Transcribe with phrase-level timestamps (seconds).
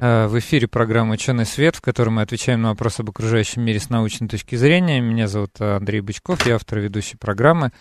[0.00, 3.90] В эфире программа «Ученый свет», в которой мы отвечаем на вопросы об окружающем мире с
[3.90, 5.00] научной точки зрения.
[5.00, 7.72] Меня зовут э, Андрей Бычков, я автор ведущей программы.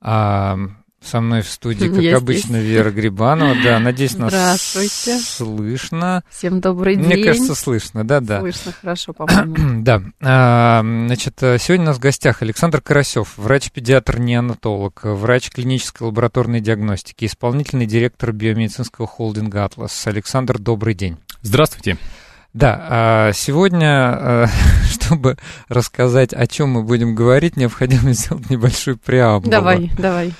[0.00, 0.58] А,
[1.00, 2.72] со мной в студии, как я обычно, здесь.
[2.72, 3.54] Вера Грибанова.
[3.62, 5.18] Да, надеюсь, нас Здравствуйте.
[5.18, 6.24] слышно.
[6.28, 7.06] Всем добрый день.
[7.06, 8.40] Мне кажется, слышно, да, да.
[8.40, 9.82] Слышно хорошо, по-моему.
[9.84, 10.02] да.
[10.20, 17.86] А, значит, сегодня у нас в гостях Александр Карасев, врач-педиатр-неонатолог, врач клинической лабораторной диагностики, исполнительный
[17.86, 20.06] директор биомедицинского холдинга «Атлас».
[20.06, 21.18] Александр, добрый день.
[21.42, 21.96] Здравствуйте.
[22.52, 24.46] Да, а сегодня, а,
[24.90, 25.36] чтобы
[25.68, 29.50] рассказать, о чем мы будем говорить, необходимо сделать небольшую преамбулу.
[29.50, 30.32] Давай, давай.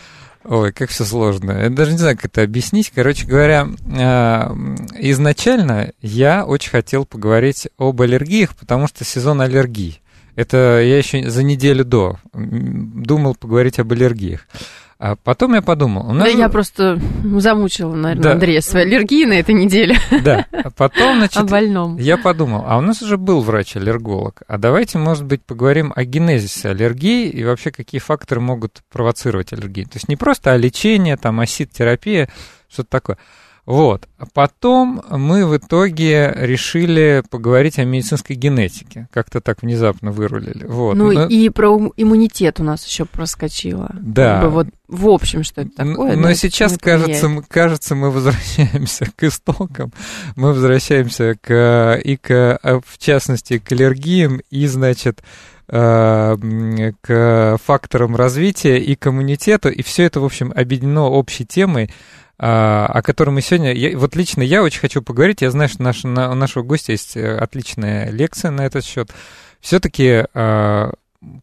[0.45, 1.53] Ой, как все сложно.
[1.53, 2.91] Я даже не знаю, как это объяснить.
[2.95, 4.55] Короче говоря, а,
[4.99, 10.01] изначально я очень хотел поговорить об аллергиях, потому что сезон аллергий.
[10.37, 14.47] Это я еще за неделю до думал поговорить об аллергиях.
[15.01, 16.13] А потом я подумал...
[16.13, 16.25] нас...
[16.25, 17.01] Да я просто
[17.39, 18.33] замучила, наверное, да.
[18.33, 19.97] Андрея своей аллергии на этой неделе.
[20.23, 21.39] Да, а потом, значит...
[21.39, 21.97] О больном.
[21.97, 26.69] Я подумал, а у нас уже был врач-аллерголог, а давайте, может быть, поговорим о генезисе
[26.69, 29.87] аллергии и вообще какие факторы могут провоцировать аллергию.
[29.87, 32.29] То есть не просто о лечении, там, асид-терапия,
[32.69, 33.17] что-то такое.
[33.67, 34.09] Вот.
[34.19, 39.09] А потом мы в итоге решили поговорить о медицинской генетике.
[39.13, 40.65] Как-то так внезапно вырулили.
[40.65, 40.95] Вот.
[40.95, 41.27] Ну но...
[41.27, 43.91] и про иммунитет у нас еще проскочило.
[44.01, 44.41] Да.
[44.41, 46.17] Как бы вот в общем, что это такое.
[46.17, 49.93] Но да, сейчас, кажется, мы, кажется, мы возвращаемся к истокам.
[50.35, 55.23] Мы возвращаемся к, и к, а, в частности, к аллергиям и, значит,
[55.71, 59.69] к факторам развития и к иммунитету.
[59.69, 61.91] И все это, в общем, объединено общей темой
[62.43, 63.99] а, о котором мы сегодня...
[63.99, 65.43] Вот лично я очень хочу поговорить.
[65.43, 69.11] Я знаю, что наш, на, у нашего гостя есть э, отличная лекция на этот счет.
[69.61, 70.25] Все-таки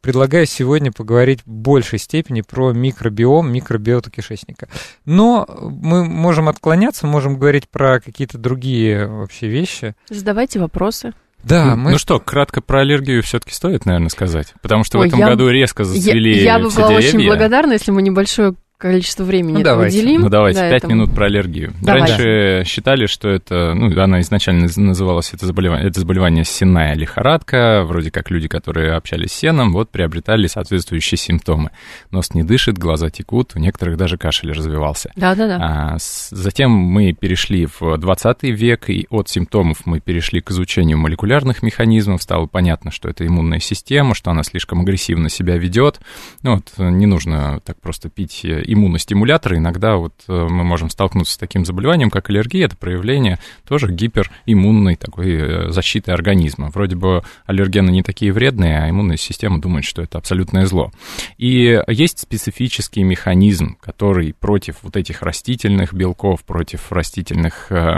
[0.01, 4.67] предлагаю сегодня поговорить в большей степени про микробиом, микробиоту кишечника.
[5.05, 9.95] Но мы можем отклоняться, можем говорить про какие-то другие вообще вещи.
[10.09, 11.13] Задавайте вопросы.
[11.47, 11.91] Да, мы...
[11.91, 14.53] Ну что, кратко про аллергию все-таки стоит, наверное, сказать.
[14.61, 15.27] Потому что Ой, в этом я...
[15.27, 17.07] году резко зацвели Я, я бы была деревья.
[17.07, 19.99] очень благодарна, если мы небольшое количество времени ну, давайте.
[19.99, 20.21] уделим.
[20.21, 20.93] Ну давайте, да, пять этому.
[20.93, 21.73] минут про аллергию.
[21.81, 22.13] Давайте.
[22.13, 28.11] Раньше считали, что это, ну, она изначально называлась это заболевание, это заболевание сенная лихорадка, вроде
[28.11, 31.71] как люди, которые общались с сеном, вот приобретали соответствующие симптомы.
[32.11, 35.11] Нос не дышит, глаза текут, у некоторых даже кашель развивался.
[35.15, 35.57] Да-да-да.
[35.59, 40.99] А, с, затем мы перешли в 20 век, и от симптомов мы перешли к изучению
[40.99, 45.99] молекулярных механизмов, стало понятно, что это иммунная система, что она слишком агрессивно себя ведет.
[46.43, 51.37] Ну, вот не нужно так просто пить иммуностимуляторы, иногда вот э, мы можем столкнуться с
[51.37, 56.69] таким заболеванием, как аллергия, это проявление тоже гипериммунной такой э, защиты организма.
[56.69, 60.91] Вроде бы аллергены не такие вредные, а иммунная система думает, что это абсолютное зло.
[61.37, 67.97] И есть специфический механизм, который против вот этих растительных белков, против растительных э,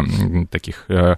[0.52, 1.16] таких э,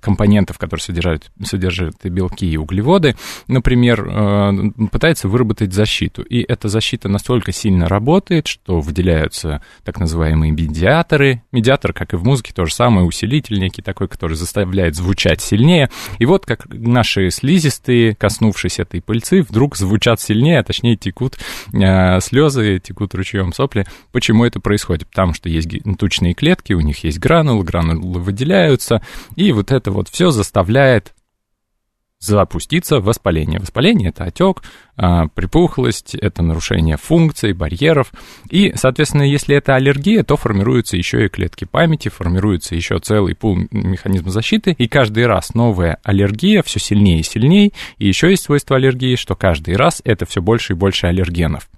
[0.00, 3.16] компонентов, которые содержат, содержат белки и углеводы,
[3.48, 4.52] например, э,
[4.90, 6.22] пытается выработать защиту.
[6.22, 11.42] И эта защита настолько сильно работает, работает, что выделяются так называемые медиаторы.
[11.52, 15.90] Медиатор, как и в музыке, то же самое, усилитель некий такой, который заставляет звучать сильнее.
[16.18, 21.38] И вот как наши слизистые, коснувшись этой пыльцы, вдруг звучат сильнее, а точнее текут
[21.72, 23.86] э, слезы, текут ручьем сопли.
[24.12, 25.08] Почему это происходит?
[25.08, 29.02] Потому что есть тучные клетки, у них есть гранулы, гранулы выделяются,
[29.36, 31.14] и вот это вот все заставляет
[32.20, 33.60] запуститься воспаление.
[33.60, 34.62] Воспаление– это отек,
[35.34, 38.12] припухлость, это нарушение функций, барьеров.
[38.50, 43.58] И, соответственно, если это аллергия, то формируются еще и клетки памяти, формируется еще целый пул
[43.70, 47.70] механизма защиты, и каждый раз новая аллергия все сильнее и сильнее.
[47.98, 51.68] И еще есть свойство аллергии, что каждый раз это все больше и больше аллергенов.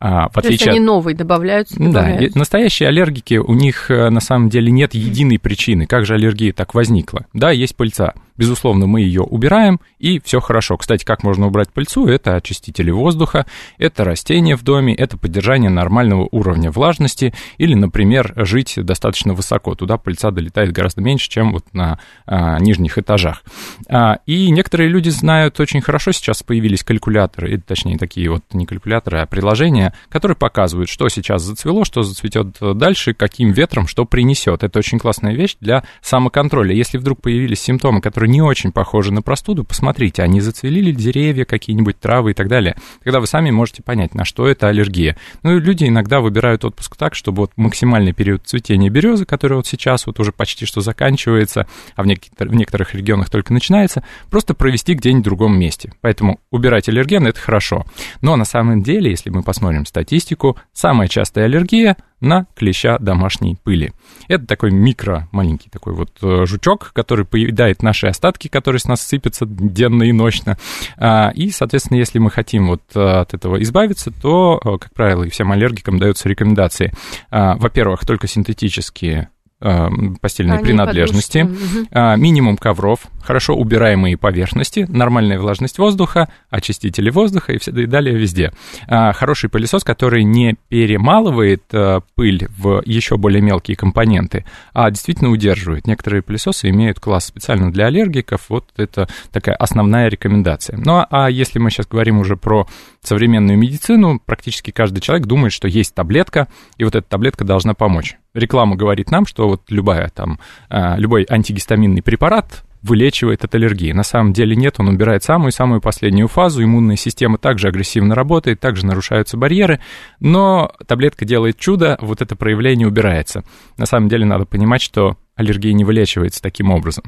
[0.00, 2.32] А, в То отличие есть они новые добавляются, добавляются?
[2.32, 6.52] Да, настоящие аллергики, у них э, на самом деле нет единой причины, как же аллергия
[6.52, 7.26] так возникла.
[7.32, 8.14] Да, есть пыльца.
[8.36, 10.76] Безусловно, мы ее убираем, и все хорошо.
[10.76, 13.46] Кстати, как можно убрать пыльцу, это очистители воздуха,
[13.78, 19.74] это растения в доме, это поддержание нормального уровня влажности или, например, жить достаточно высоко.
[19.74, 23.42] Туда пыльца долетает гораздо меньше, чем вот на а, нижних этажах.
[23.88, 29.20] А, и некоторые люди знают очень хорошо, сейчас появились калькуляторы, точнее такие вот не калькуляторы,
[29.20, 34.62] а приложения, которые показывают, что сейчас зацвело, что зацветет дальше, каким ветром что принесет.
[34.62, 36.74] Это очень классная вещь для самоконтроля.
[36.74, 41.44] Если вдруг появились симптомы, которые не очень похожи на простуду, посмотрите, они зацвели ли деревья,
[41.44, 42.76] какие-нибудь травы и так далее.
[43.02, 45.16] Тогда вы сами можете понять, на что это аллергия.
[45.42, 49.66] Ну и люди иногда выбирают отпуск так, чтобы вот максимальный период цветения березы, который вот
[49.66, 51.66] сейчас вот уже почти что заканчивается,
[51.96, 55.92] а в, некотор- в некоторых регионах только начинается, просто провести где-нибудь в другом месте.
[56.00, 57.84] Поэтому убирать аллерген– это хорошо.
[58.20, 63.92] Но на самом деле, если мы посмотрим статистику, самая частая аллергия– на клеща домашней пыли.
[64.28, 69.02] Это такой микро, маленький такой вот э, жучок, который поедает наши остатки, которые с нас
[69.02, 70.56] сыпятся денно и ночно.
[70.96, 75.24] А, и, соответственно, если мы хотим вот э, от этого избавиться, то, э, как правило,
[75.24, 76.92] и всем аллергикам даются рекомендации.
[77.30, 79.28] А, во-первых, только синтетические
[79.62, 79.88] э,
[80.20, 82.20] постельной Они принадлежности, угу.
[82.20, 88.52] минимум ковров, хорошо убираемые поверхности, нормальная влажность воздуха, очистители воздуха и, все, и далее везде.
[88.88, 94.44] А, хороший пылесос, который не перемалывает а, пыль в еще более мелкие компоненты,
[94.74, 95.86] а действительно удерживает.
[95.86, 100.76] Некоторые пылесосы имеют класс специально для аллергиков, вот это такая основная рекомендация.
[100.76, 102.66] Ну а, а если мы сейчас говорим уже про
[103.02, 108.16] современную медицину, практически каждый человек думает, что есть таблетка, и вот эта таблетка должна помочь.
[108.34, 110.38] Реклама говорит нам, что вот любая там,
[110.70, 113.92] любой антигистаминный препарат вылечивает от аллергии.
[113.92, 118.84] На самом деле нет, он убирает самую-самую последнюю фазу, иммунная система также агрессивно работает, также
[118.84, 119.80] нарушаются барьеры,
[120.18, 123.44] но таблетка делает чудо, вот это проявление убирается.
[123.76, 127.04] На самом деле надо понимать, что аллергия не вылечивается таким образом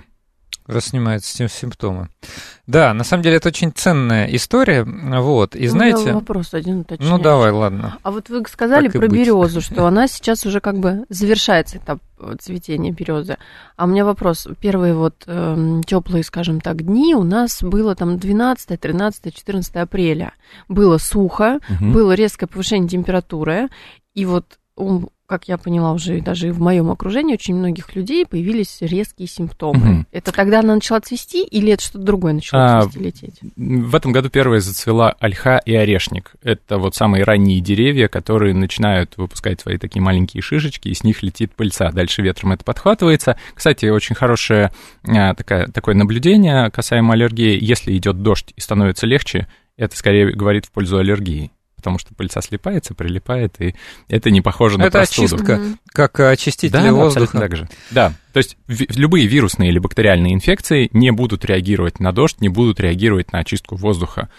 [0.67, 2.09] раз снимаются симптомы.
[2.67, 6.13] Да, на самом деле это очень ценная история, вот, и знаете...
[6.13, 7.17] Ну, вопрос один уточняющий.
[7.17, 7.99] Ну, давай, ладно.
[8.03, 11.99] А вот вы сказали так про березу, что она сейчас уже как бы завершается этап
[12.19, 13.37] э, цветения березы.
[13.77, 14.49] А у меня вопрос.
[14.61, 20.33] Первые вот э, теплые, скажем так, дни у нас было там 12, 13, 14 апреля.
[20.69, 21.93] Было сухо, угу.
[21.93, 23.69] было резкое повышение температуры,
[24.15, 24.59] и вот
[25.35, 29.95] как я поняла уже даже в моем окружении, очень многих людей появились резкие симптомы.
[29.95, 30.05] Угу.
[30.13, 33.41] Это тогда она начала цвести или это что-то другое начало а, цвести, лететь?
[33.57, 36.35] В этом году первое зацвела ольха и орешник.
[36.45, 41.25] Это вот самые ранние деревья, которые начинают выпускать свои такие маленькие шишечки, и с них
[41.25, 41.91] летит пыльца.
[41.91, 43.37] Дальше ветром это подхватывается.
[43.55, 44.71] Кстати, очень хорошее
[45.05, 47.59] а, такое, такое наблюдение касаемо аллергии.
[47.61, 51.51] Если идет дождь и становится легче, это скорее говорит в пользу аллергии
[51.85, 53.75] потому что пыльца слипается, прилипает, и
[54.09, 55.35] это не похоже на это простуду.
[55.35, 55.77] очистка, mm-hmm.
[55.89, 57.39] как очистители да, воздуха.
[57.39, 57.69] так же.
[57.91, 62.81] Да, то есть любые вирусные или бактериальные инфекции не будут реагировать на дождь, не будут
[62.81, 64.31] реагировать на очистку воздуха.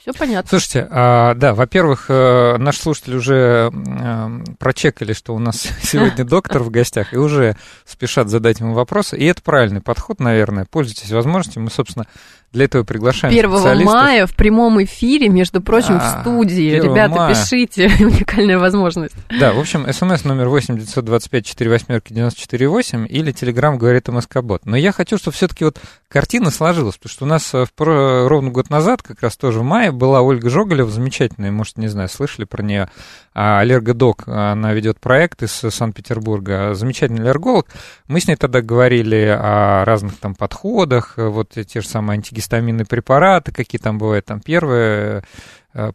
[0.00, 0.48] Все понятно.
[0.48, 6.62] Слушайте, а, да, во-первых, э, наши слушатели уже э, прочекали, что у нас сегодня доктор
[6.62, 7.54] в гостях, и уже
[7.84, 9.18] спешат задать ему вопросы.
[9.18, 10.64] И это правильный подход, наверное.
[10.64, 11.62] Пользуйтесь возможностью.
[11.62, 12.06] Мы, собственно,
[12.52, 13.94] для этого приглашаем 1 специалистов.
[13.94, 16.80] мая в прямом эфире, между прочим, а, в студии.
[16.80, 17.34] Ребята, мая.
[17.34, 19.14] пишите, уникальная возможность.
[19.38, 24.66] Да, в общем, смс номер 8 925 4 восьмерки 94 8 или телеграм говорит МСК-бот.
[24.66, 28.50] Но я хочу, чтобы все-таки вот картина сложилась, потому что у нас э, в, ровно
[28.50, 32.44] год назад, как раз тоже в мае, была Ольга Жоголева, замечательная, может, не знаю, слышали
[32.44, 32.88] про нее,
[33.34, 37.66] а, аллергодок, она ведет проект из Санкт-Петербурга, замечательный аллерголог.
[38.08, 43.52] Мы с ней тогда говорили о разных там подходах, вот те же самые антигистаминные препараты,
[43.52, 45.22] какие там бывают, там первое э,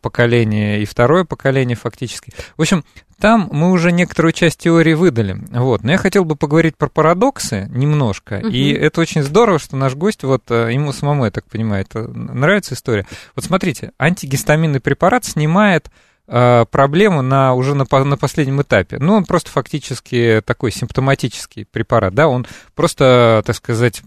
[0.01, 2.33] поколение и второе поколение фактически.
[2.57, 2.83] В общем,
[3.19, 5.38] там мы уже некоторую часть теории выдали.
[5.51, 5.83] Вот.
[5.83, 8.39] Но я хотел бы поговорить про парадоксы немножко.
[8.39, 8.48] Угу.
[8.50, 12.07] И это очень здорово, что наш гость, вот э, ему самому, я так понимаю, это
[12.07, 13.06] нравится история.
[13.36, 15.90] Вот смотрите, антигистаминный препарат снимает
[16.28, 18.97] Э, проблему на, уже на, на последнем этапе.
[18.97, 24.02] Ну, он просто фактически такой симптоматический препарат, да, он просто, так сказать,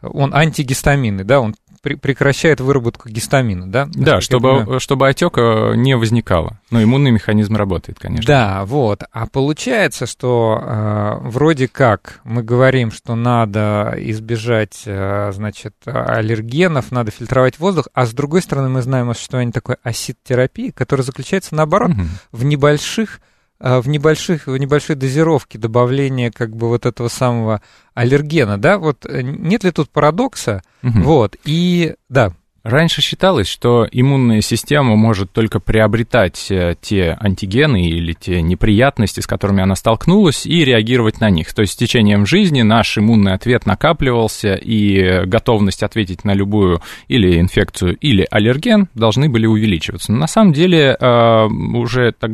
[0.00, 3.88] он антигистаминный, да, он прекращает выработку гистамина, да?
[3.92, 6.58] Да, чтобы, чтобы отека не возникало.
[6.70, 8.26] Но иммунный механизм работает, конечно.
[8.26, 9.02] Да, вот.
[9.12, 17.10] А получается, что э, вроде как мы говорим, что надо избежать, э, значит, аллергенов, надо
[17.10, 21.90] фильтровать воздух, а с другой стороны мы знаем о существовании такой осид-терапии, которая заключается, наоборот,
[21.90, 22.02] угу.
[22.32, 23.20] в небольших
[23.60, 27.62] в, небольших, в небольшой дозировке добавления как бы вот этого самого
[27.94, 31.00] аллергена, да, вот э, нет ли тут парадокса, угу.
[31.00, 32.32] вот, и, да,
[32.64, 39.26] Раньше считалось, что иммунная система может только приобретать э, те антигены или те неприятности, с
[39.26, 41.52] которыми она столкнулась, и реагировать на них.
[41.52, 47.38] То есть с течением жизни наш иммунный ответ накапливался, и готовность ответить на любую или
[47.38, 50.10] инфекцию, или аллерген должны были увеличиваться.
[50.10, 52.30] Но на самом деле э, уже так,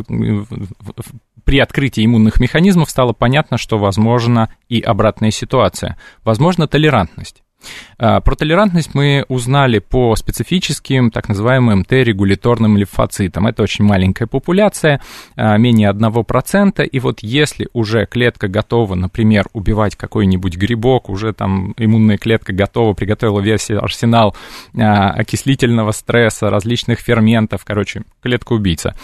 [1.43, 5.99] при открытии иммунных механизмов стало понятно, что возможна и обратная ситуация.
[6.23, 7.43] Возможно толерантность.
[7.99, 13.47] А, про толерантность мы узнали по специфическим так называемым Т-регуляторным лимфоцитам.
[13.47, 15.03] Это очень маленькая популяция,
[15.37, 16.83] а, менее 1%.
[16.85, 22.95] И вот если уже клетка готова, например, убивать какой-нибудь грибок, уже там иммунная клетка готова,
[22.95, 24.35] приготовила весь арсенал
[24.77, 28.95] а, окислительного стресса, различных ферментов, короче, клетка-убийца.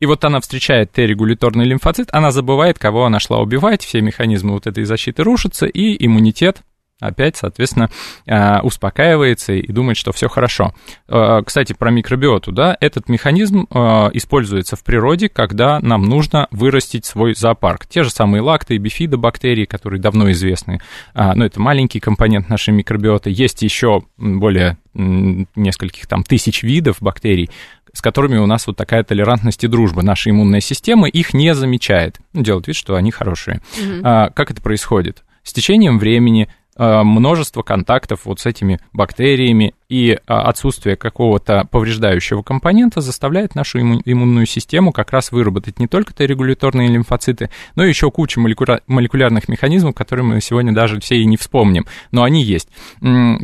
[0.00, 4.66] И вот она встречает Т-регуляторный лимфоцит, она забывает, кого она шла убивать, все механизмы вот
[4.66, 6.62] этой защиты рушатся, и иммунитет
[7.06, 7.90] опять, соответственно,
[8.26, 10.74] а, успокаивается и думает, что все хорошо.
[11.08, 17.04] А, кстати, про микробиоту, да, этот механизм а, используется в природе, когда нам нужно вырастить
[17.04, 17.86] свой зоопарк.
[17.86, 20.80] Те же самые лакты и бифидобактерии, которые давно известны,
[21.14, 23.30] но это маленький компонент нашей микробиоты.
[23.30, 27.50] Есть еще более нескольких там тысяч видов бактерий,
[27.92, 30.02] с которыми у нас вот такая толерантность и дружба.
[30.02, 33.60] Наша иммунная система их не замечает, делает вид, что они хорошие.
[33.78, 34.00] Mm-hmm.
[34.02, 35.24] А, как это происходит?
[35.42, 42.42] С течением времени Э, множество контактов вот с этими бактериями, и э, отсутствие какого-то повреждающего
[42.42, 48.40] компонента заставляет нашу иммунную систему как раз выработать не только Т-регуляторные лимфоциты, но еще кучу
[48.40, 52.68] молекулярных механизмов, которые мы сегодня даже все и не вспомним, но они есть.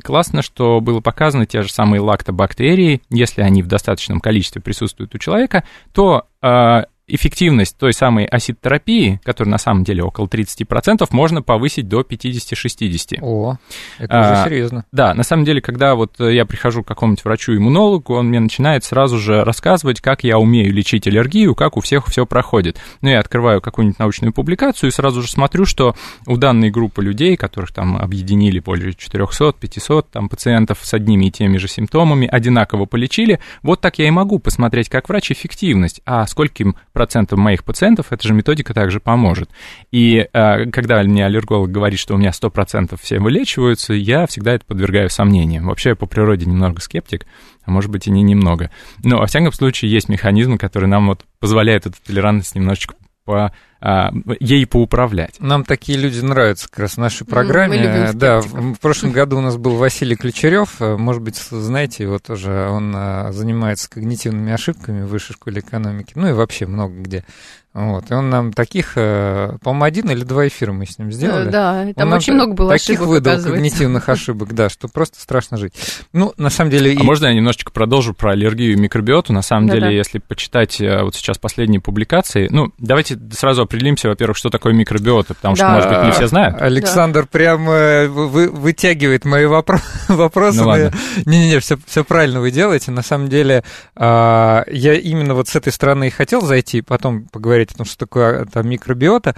[0.02, 5.18] Классно, что было показано те же самые лактобактерии, если они в достаточном количестве присутствуют у
[5.18, 11.88] человека, то э, эффективность той самой асид-терапии, которая на самом деле около 30%, можно повысить
[11.88, 13.18] до 50-60%.
[13.20, 13.56] О,
[13.98, 14.84] это а, уже серьезно.
[14.92, 19.18] Да, на самом деле, когда вот я прихожу к какому-нибудь врачу-иммунологу, он мне начинает сразу
[19.18, 22.78] же рассказывать, как я умею лечить аллергию, как у всех все проходит.
[23.00, 25.94] Ну, я открываю какую-нибудь научную публикацию и сразу же смотрю, что
[26.26, 31.56] у данной группы людей, которых там объединили более 400-500 там, пациентов с одними и теми
[31.56, 36.76] же симптомами, одинаково полечили, вот так я и могу посмотреть, как врач эффективность, а скольким
[37.00, 39.48] процентов моих пациентов эта же методика также поможет.
[39.90, 44.66] И э, когда мне аллерголог говорит, что у меня 100% все вылечиваются, я всегда это
[44.66, 45.66] подвергаю сомнениям.
[45.66, 47.24] Вообще я по природе немного скептик,
[47.64, 48.70] а может быть и не немного.
[49.02, 52.94] Но, во всяком случае, есть механизмы, которые нам вот позволяют эту толерантность немножечко
[53.30, 54.10] по а,
[54.40, 55.38] ей поуправлять.
[55.38, 58.10] Нам такие люди нравятся как раз в нашей программе.
[58.12, 62.68] да, в, в прошлом году у нас был Василий Ключерев, может быть, знаете его тоже,
[62.68, 67.24] он а, занимается когнитивными ошибками в высшей школе экономики, ну и вообще много где.
[67.72, 71.48] Вот, и он нам таких, э, по-моему, один или два эфира мы с ним сделали.
[71.48, 75.20] Э, да, там он очень много было таких ошибок, выдал когнитивных ошибок, да, что просто
[75.20, 75.74] страшно жить.
[76.12, 76.90] Ну, на самом деле...
[76.90, 76.98] А и...
[77.04, 79.32] можно я немножечко продолжу про аллергию и микробиоту?
[79.32, 79.92] На самом да, деле, да.
[79.92, 85.34] если почитать э, вот сейчас последние публикации, ну, давайте сразу определимся, во-первых, что такое микробиота,
[85.34, 85.64] потому да.
[85.64, 86.60] что, может быть, не все знают.
[86.60, 87.28] Александр да.
[87.30, 90.58] прям вы, вытягивает мои вопро- вопросы.
[90.58, 90.92] Ну, ладно.
[91.24, 92.90] Не-не-не, все, все правильно вы делаете.
[92.90, 93.62] На самом деле,
[93.94, 97.86] а, я именно вот с этой стороны и хотел зайти, потом поговорить говорить о том,
[97.86, 99.34] что такое там микробиота.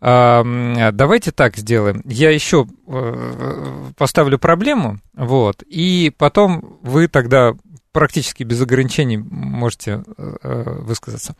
[0.00, 2.02] Давайте так сделаем.
[2.04, 7.54] Я еще э, поставлю проблему, вот, и потом вы тогда
[7.92, 11.36] практически без ограничений можете э, высказаться.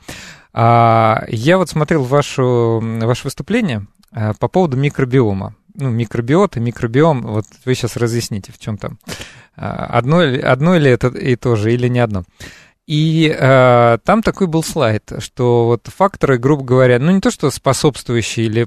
[0.52, 5.54] А, я вот смотрел вашу, ваше выступление э, по поводу микробиома.
[5.74, 8.98] Ну, микробиота, микробиом, вот вы сейчас разъясните, в чем там.
[9.56, 12.24] Одно, одно или это и то же, или не одно.
[12.88, 17.48] И э, там такой был слайд, что вот факторы, грубо говоря, ну не то что
[17.52, 18.66] способствующие или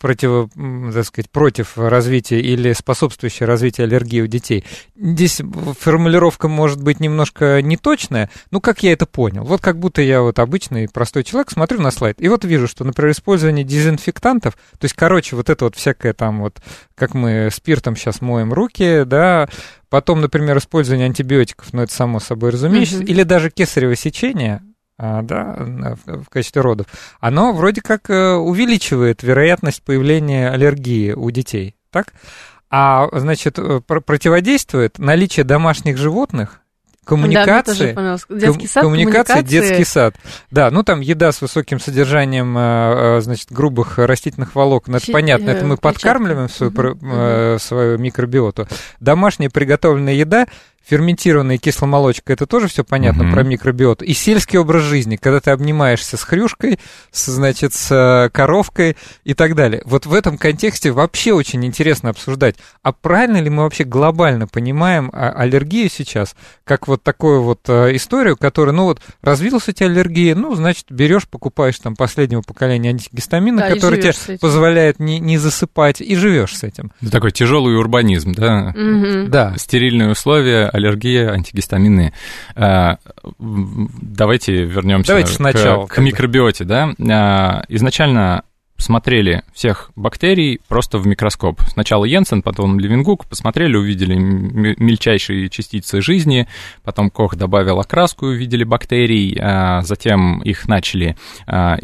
[0.00, 0.50] против,
[0.92, 4.66] так сказать, против развития или способствующие развитию аллергии у детей.
[4.94, 5.40] Здесь
[5.80, 9.44] формулировка может быть немножко неточная, ну как я это понял?
[9.44, 12.84] Вот как будто я вот обычный простой человек смотрю на слайд и вот вижу, что,
[12.84, 16.60] например, использование дезинфектантов, то есть, короче, вот это вот всякое там вот,
[16.94, 19.48] как мы спиртом сейчас моем руки, да,
[19.94, 23.06] Потом, например, использование антибиотиков, ну это само собой разумеется, mm-hmm.
[23.06, 24.60] или даже кесарево сечение,
[24.98, 26.88] а, да, в, в качестве родов,
[27.20, 32.12] оно вроде как э, увеличивает вероятность появления аллергии у детей, так?
[32.70, 36.60] А, значит, э, противодействует наличие домашних животных,
[37.04, 40.16] коммуникации, да, детский сад, коммуникации, детский сад.
[40.50, 45.12] Да, ну там еда с высоким содержанием, э, э, значит, грубых растительных волокон, это Чи-
[45.12, 48.68] понятно, это мы подкармливаем свою, угу, свою микробиоту.
[49.00, 50.46] Домашняя приготовленная еда
[50.86, 53.32] ферментированная кисломолочка, это тоже все понятно Мгм.
[53.32, 54.02] про микробиот.
[54.02, 56.78] И сельский образ жизни, когда ты обнимаешься с хрюшкой,
[57.10, 59.82] с, значит, с э, коровкой и так далее.
[59.84, 65.10] Вот в этом контексте вообще очень интересно обсуждать, а правильно ли мы вообще глобально понимаем
[65.12, 69.86] а, аллергию сейчас, как вот такую вот э, историю, которая, ну вот, развилась у тебя
[69.88, 75.38] аллергия, ну, значит, берешь, покупаешь там последнего поколения антигистамина, Да, который тебе позволяет не, не
[75.38, 76.92] засыпать, и живешь с этим.
[77.00, 78.72] Это такой тяжелый урбанизм, да?
[78.74, 79.30] Мгм.
[79.30, 79.54] Да.
[79.56, 82.12] Стерильные условия, аллергия, антигистаминные.
[82.56, 82.98] М,
[84.00, 86.02] Давайте вернемся Давайте к- сначала, к, бы.
[86.04, 86.64] микробиоте.
[86.64, 86.94] Да?
[87.10, 88.42] А, Изначально
[88.76, 91.60] смотрели всех бактерий просто в микроскоп.
[91.68, 96.48] Сначала Йенсен, потом Левингук, посмотрели, увидели мельчайшие частицы жизни,
[96.82, 101.16] потом Кох добавил окраску, увидели бактерий, а, затем их начали
[101.46, 101.78] а,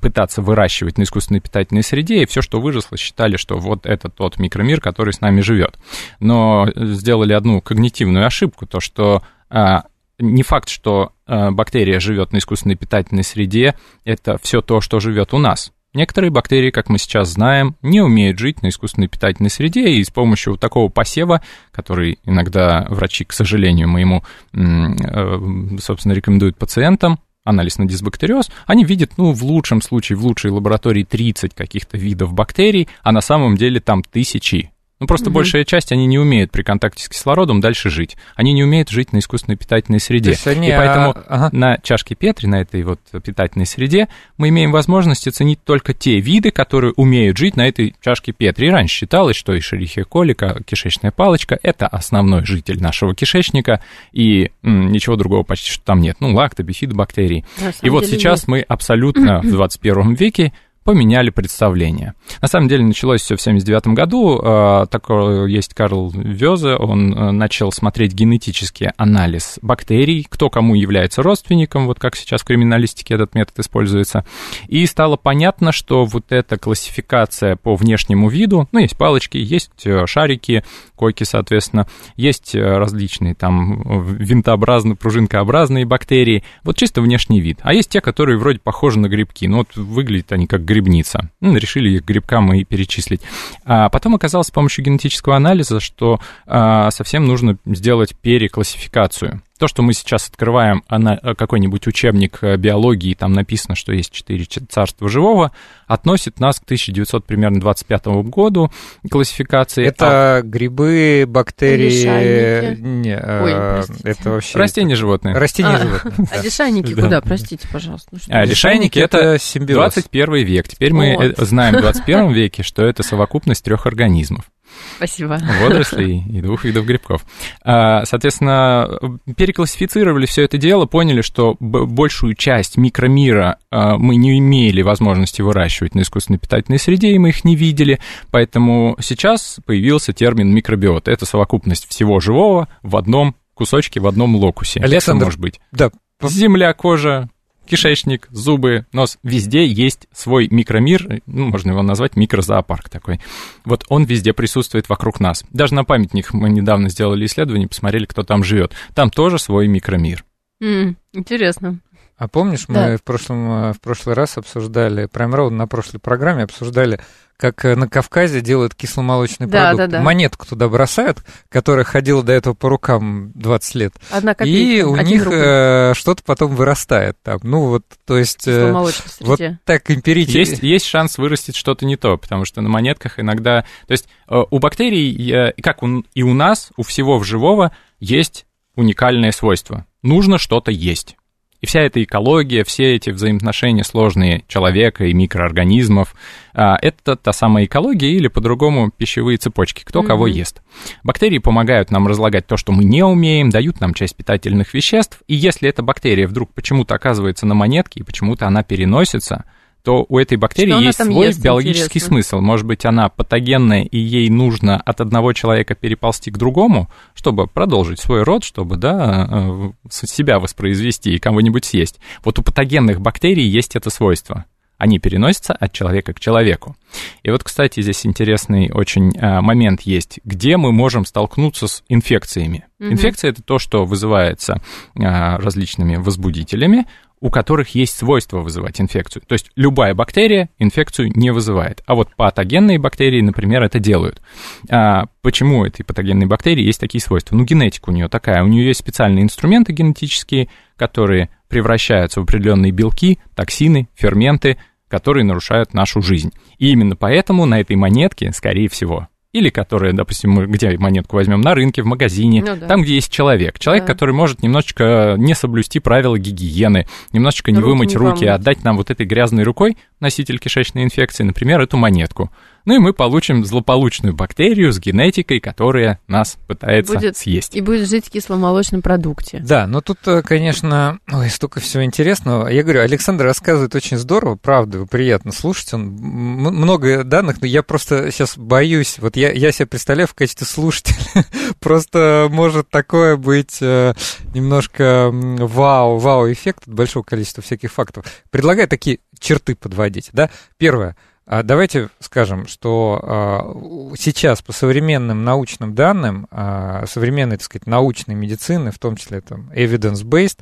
[0.00, 4.38] пытаться выращивать на искусственной питательной среде, и все, что выросло, считали, что вот это тот
[4.38, 5.78] микромир, который с нами живет.
[6.18, 9.84] Но сделали одну когнитивную ошибку, то что а,
[10.18, 13.74] не факт, что а, бактерия живет на искусственной питательной среде,
[14.04, 15.72] это все то, что живет у нас.
[15.94, 20.08] Некоторые бактерии, как мы сейчас знаем, не умеют жить на искусственной питательной среде, и с
[20.08, 27.76] помощью вот такого посева, который иногда врачи, к сожалению, моему, э, собственно, рекомендуют пациентам, анализ
[27.76, 32.88] на дисбактериоз, они видят, ну, в лучшем случае, в лучшей лаборатории 30 каких-то видов бактерий,
[33.02, 34.70] а на самом деле там тысячи.
[35.02, 35.34] Ну, просто Мгм.
[35.34, 38.16] большая часть, они не умеют при контакте с кислородом дальше жить.
[38.36, 40.36] Они не умеют жить на искусственной питательной среде.
[40.46, 41.50] они, И поэтому а, ага.
[41.50, 44.06] на чашке Петри, на этой вот питательной среде,
[44.38, 48.68] мы имеем возможность оценить только те виды, которые умеют жить на этой чашке Петри.
[48.68, 53.82] И раньше считалось, что и шерихия колика, кишечная палочка, это основной житель нашего кишечника,
[54.12, 56.18] и м, ничего другого почти что там нет.
[56.20, 57.44] Ну, лактобифидобактерии.
[57.82, 58.48] И вот сейчас есть.
[58.48, 60.52] мы абсолютно в 21 веке
[60.84, 62.14] поменяли представление.
[62.40, 64.40] На самом деле началось все в 79 году.
[64.42, 71.22] э, Такой есть Карл Вёзе, он э, начал смотреть генетический анализ бактерий, кто кому является
[71.22, 74.24] родственником, вот как сейчас в криминалистике этот метод используется.
[74.68, 80.06] И стало понятно, что вот эта классификация по внешнему виду, ну, есть палочки, есть э,
[80.06, 80.64] шарики,
[80.96, 81.86] койки, соответственно,
[82.16, 83.82] есть различные там
[84.16, 87.58] винтообразные, пружинкообразные бактерии, вот чисто внешний вид.
[87.62, 91.30] А есть те, которые вроде похожи на грибки, ну вот выглядят они как грибница.
[91.40, 93.20] Ну, решили их грибкам и перечислить.
[93.64, 99.42] А потом оказалось с помощью генетического анализа, что а, совсем нужно сделать переклассификацию.
[99.62, 104.44] То, что мы сейчас открываем ана- какой-нибудь учебник э, биологии, там написано, что есть четыре
[104.44, 105.52] царства живого,
[105.86, 108.72] относит нас к 1900 примерно 25 году
[109.08, 109.84] классификации.
[109.84, 111.90] А Это грибы, бактерии...
[111.90, 112.80] Лишайники.
[112.80, 113.52] Не, э, Ой,
[113.86, 114.08] простите.
[114.10, 114.58] это вообще...
[114.58, 115.36] Растения, животные.
[115.36, 116.28] Растения, А, животные.
[116.32, 117.02] А лишайники Да.
[117.02, 118.08] куда, простите, пожалуйста.
[118.10, 119.76] ну А, лишайники это симбиоз.
[119.94, 120.66] 21 век.
[120.66, 121.38] Теперь мы Вот.
[121.38, 124.50] э, знаем в 21 веке, что это совокупность трех организмов.
[124.96, 125.38] Спасибо.
[125.60, 127.24] водорослей и двух видов грибков.
[127.62, 134.82] А, Соответственно, переклассифицировали все это дело, поняли, что большую часть микромира а, мы не имели
[134.82, 140.54] возможности выращивать на искусственной питательной среде, и мы их не видели, поэтому сейчас появился термин
[140.54, 141.08] микробиот.
[141.08, 144.80] Это совокупность всего живого в одном кусочке, в одном локусе.
[144.80, 145.90] Александр, Это может быть Да,
[146.22, 147.28] земля, кожа,
[147.66, 149.18] кишечник, зубы, нос.
[149.22, 153.20] Везде есть свой микромир, ну, можно его назвать микрозоопарк такой.
[153.64, 155.44] Вот он везде присутствует вокруг нас.
[155.50, 158.72] Даже на памятниках мы недавно сделали исследование, посмотрели, кто там живет.
[158.94, 160.24] Там тоже свой микромир.
[160.60, 161.78] М, Интересно.
[162.22, 162.96] А помнишь, мы Да.
[162.96, 167.00] в, прошлом, э, в прошлый раз обсуждали, прям ровно на прошлой программе обсуждали,
[167.36, 169.90] как э, на Кавказе делают кисломолочный Да, продукт.
[169.90, 170.02] да, да.
[170.04, 173.94] Монетку туда бросают, которая ходила до этого по рукам 20 лет.
[174.08, 174.56] Одна копейка.
[174.56, 175.36] и у один них рубль.
[175.36, 177.40] э, что-то потом вырастает там.
[177.42, 178.46] Ну вот, то есть...
[178.46, 180.36] Вот так эмпирически.
[180.38, 183.62] Есть, есть шанс вырастить что-то не то, потому что на монетках иногда...
[183.88, 189.32] То есть у бактерий, как у- и у нас, у всего в живого, есть уникальное
[189.32, 189.86] свойство.
[190.02, 191.16] Нужно что-то есть.
[191.62, 196.14] И вся эта экология, все эти взаимоотношения сложные человека и микроорганизмов,
[196.54, 200.36] а, это та самая экология или по-другому пищевые цепочки, кто кого Мгм.
[200.36, 200.60] ест.
[201.04, 205.34] Бактерии помогают нам разлагать то, что мы не умеем, дают нам часть питательных веществ, и
[205.34, 209.44] если эта бактерия вдруг почему-то оказывается на монетке, и почему-то она переносится,
[209.82, 212.08] то у этой бактерии Что есть свой ест, биологический интересно?
[212.08, 212.40] смысл.
[212.40, 218.00] Может быть, она патогенная, и ей нужно от одного человека переползти к другому, чтобы продолжить
[218.00, 221.98] свой род, чтобы, да, э, себя воспроизвести и кого-нибудь съесть.
[222.24, 224.44] Вот у патогенных бактерий есть это свойство.
[224.78, 226.76] Они переносятся от человека к человеку.
[227.22, 232.66] И вот, кстати, здесь интересный очень э, момент есть, где мы можем столкнуться с инфекциями.
[232.80, 232.94] Мгм.
[232.94, 234.60] Инфекция это то, что вызывается
[234.96, 236.86] э, различными возбудителями
[237.22, 239.22] у которых есть свойство вызывать инфекцию.
[239.24, 241.80] То есть любая бактерия инфекцию не вызывает.
[241.86, 244.20] А вот патогенные бактерии, например, это делают.
[244.68, 247.36] А почему этой патогенной бактерии есть такие свойства?
[247.36, 248.42] Ну, генетика у нее такая.
[248.42, 254.58] У нее есть специальные инструменты генетические, которые превращаются в определенные белки, токсины, ферменты,
[254.88, 256.32] которые нарушают нашу жизнь.
[256.58, 261.40] И именно поэтому на этой монетке, скорее всего, или которые, допустим, мы где монетку возьмем,
[261.40, 262.66] на рынке, в магазине, ну, да.
[262.66, 263.58] там, где есть человек.
[263.58, 263.92] Человек, да.
[263.92, 268.34] который может немножечко не соблюсти правила гигиены, немножечко не руки вымыть не руки, помыть.
[268.34, 272.30] отдать нам вот этой грязной рукой, носитель кишечной инфекции, например, эту монетку.
[272.64, 277.56] Ну и мы получим злополучную бактерию с генетикой, которая нас пытается будет, съесть.
[277.56, 279.40] И будет жить в кисломолочном продукте.
[279.44, 282.48] Да, но тут, э, конечно, ой, столько всего интересного.
[282.48, 285.74] Я говорю, Александр рассказывает очень здорово, правда, приятно слушать.
[285.74, 288.98] Он много данных, но я просто сейчас боюсь.
[288.98, 291.24] Вот я, я себя представляю в качестве слушателя.
[291.60, 293.94] просто может такое быть э,
[294.34, 298.04] немножко вау, вау-эффект от большого количества всяких фактов.
[298.30, 300.30] Предлагаю такие черты подводить, да.
[300.56, 307.66] Первое– а давайте скажем, что а, сейчас по современным научным данным, а, современной, так сказать,
[307.68, 310.40] научной медицины, в том числе там evidence-based,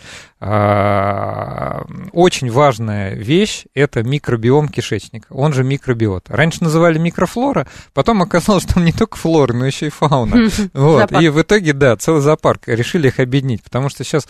[2.13, 6.31] очень важная вещь– это микробиом кишечника, он же микробиот.
[6.31, 10.49] Раньше называли микрофлора, потом оказалось, что там не только флора, но еще и фауна.
[10.73, 11.13] Вот.
[11.13, 12.69] И в итоге, да, целый зоопарк.
[12.69, 14.27] Решили их объединить, потому что сейчас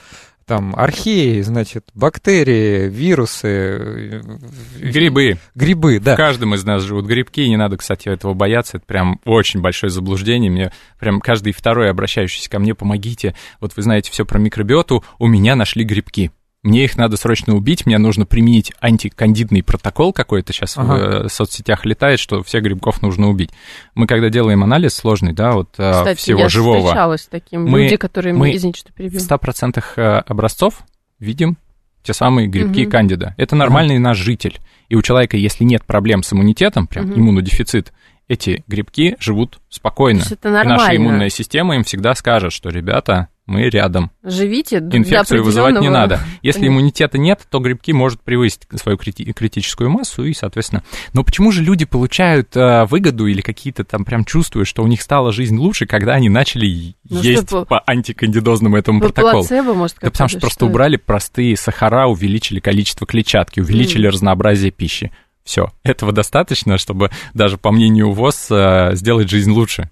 [0.51, 3.47] там археи, значит, бактерии, вирусы.
[3.47, 4.21] Э,
[4.81, 5.39] грибы.
[5.55, 6.15] Грибы, да.
[6.15, 8.79] В каждом из нас живут грибки, не надо, кстати, этого бояться.
[8.79, 10.51] Это прям очень большое заблуждение.
[10.51, 13.37] Мне прям каждый второй обращающийся ко мне, помогите.
[13.61, 17.87] Вот вы знаете все про микробиоту, у меня нашли грибки мне их надо срочно убить,
[17.87, 20.93] мне нужно применить антикандидный протокол какой-то сейчас ага.
[20.93, 23.51] в э, соцсетях летает, что всех грибков нужно убить.
[23.95, 26.81] Мы когда делаем анализ сложный, да, вот э, Кстати, всего я живого.
[26.81, 29.21] встречалась с таким, мы, люди, которые, мы извините, что перебил.
[29.21, 30.83] в 100% э, образцов
[31.19, 31.57] видим
[32.03, 32.91] те самые грибки угу.
[32.91, 33.35] кандида.
[33.39, 34.05] Это нормальный ага.
[34.05, 34.59] наш житель.
[34.89, 37.21] И у человека, если нет проблем с иммунитетом, прям угу.
[37.21, 37.93] иммунодефицит,
[38.29, 40.23] эти грибки живут спокойно.
[40.31, 40.75] это нормально.
[40.75, 44.11] И наша иммунная система им всегда скажет, что, ребята, мы рядом.
[44.23, 44.79] Живите.
[44.79, 46.21] Инфекцию вызывать не надо.
[46.43, 50.83] Если иммунитета нет, то грибки может превысить свою крити- критическую массу, и, соответственно...
[51.13, 55.03] Но почему же люди получают э, выгоду или какие-то там прям чувствуют, что у них
[55.03, 59.45] стала жизнь лучше, когда они начали ну, есть что, по антикандидозному этому протоколу?
[59.47, 64.13] Плацебо, может, да потому что, что просто убрали простые сахара, увеличили количество клетчатки, увеличили mm.
[64.13, 65.11] разнообразие пищи.
[65.43, 69.91] Все, этого достаточно, чтобы даже по мнению ВОЗ э, сделать жизнь лучше.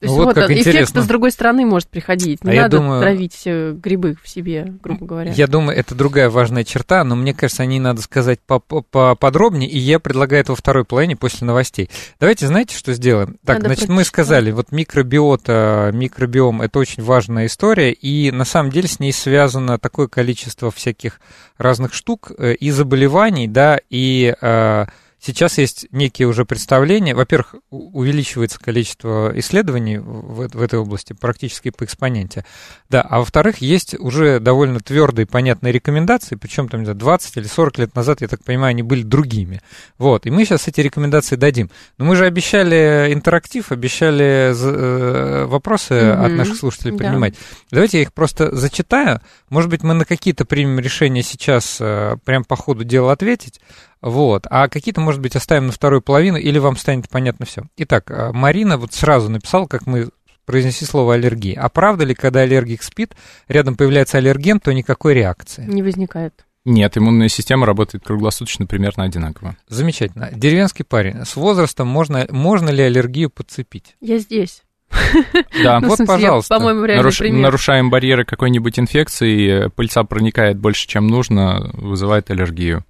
[0.00, 1.02] То есть ну, вот, вот как интересно.
[1.02, 2.44] с другой стороны может приходить.
[2.44, 5.32] Не а надо думаю, травить все грибы в себе, грубо говоря.
[5.32, 9.76] Я думаю, это другая важная черта, но мне кажется, о ней надо сказать поподробнее, и
[9.76, 11.90] я предлагаю это во второй половине после новостей.
[12.20, 13.38] Давайте, знаете, что сделаем?
[13.44, 18.70] Так, надо значит, мы сказали, вот микробиота, микробиом– это очень важная история, и на самом
[18.70, 21.20] деле с ней связано такое количество всяких
[21.56, 24.86] разных штук э, и заболеваний, да, и э,
[25.20, 27.14] Сейчас есть некие уже представления.
[27.14, 32.44] Во-первых, увеличивается количество исследований в, в этой области практически по экспоненте.
[32.88, 37.94] Да, а во-вторых, есть уже довольно твердые, понятные рекомендации, причем там 20 или 40 лет
[37.96, 39.60] назад, я так понимаю, они были другими.
[39.98, 41.70] Вот, и мы сейчас эти рекомендации дадим.
[41.98, 46.24] Но мы же обещали интерактив, обещали э, вопросы mm-hmm.
[46.24, 47.34] от наших слушателей принимать.
[47.34, 47.38] Да.
[47.72, 49.20] Давайте я их просто зачитаю.
[49.50, 53.60] Может быть, мы на какие-то примем решения сейчас э, прям по ходу дела ответить.
[54.00, 54.46] Вот.
[54.50, 57.62] А какие-то, может быть, оставим на вторую половину, или вам станет понятно все.
[57.76, 60.08] Итак, э, Марина вот сразу написала, как мы
[60.46, 61.54] произнеси слово аллергии.
[61.54, 63.14] А правда ли, когда аллергик спит,
[63.48, 65.64] рядом появляется аллерген, то никакой реакции?
[65.66, 66.46] Не возникает.
[66.64, 69.56] Нет, иммунная система работает круглосуточно примерно одинаково.
[69.68, 70.30] Замечательно.
[70.32, 71.24] Деревенский парень.
[71.24, 73.96] С возрастом можно, можно ли аллергию подцепить?
[74.00, 74.62] Я здесь.
[75.62, 76.54] Да, ну, вот, пожалуйста.
[76.54, 77.40] По-моему.
[77.40, 82.84] Нарушаем барьеры какой-нибудь инфекции, пыльца проникает больше, чем нужно, вызывает аллергию.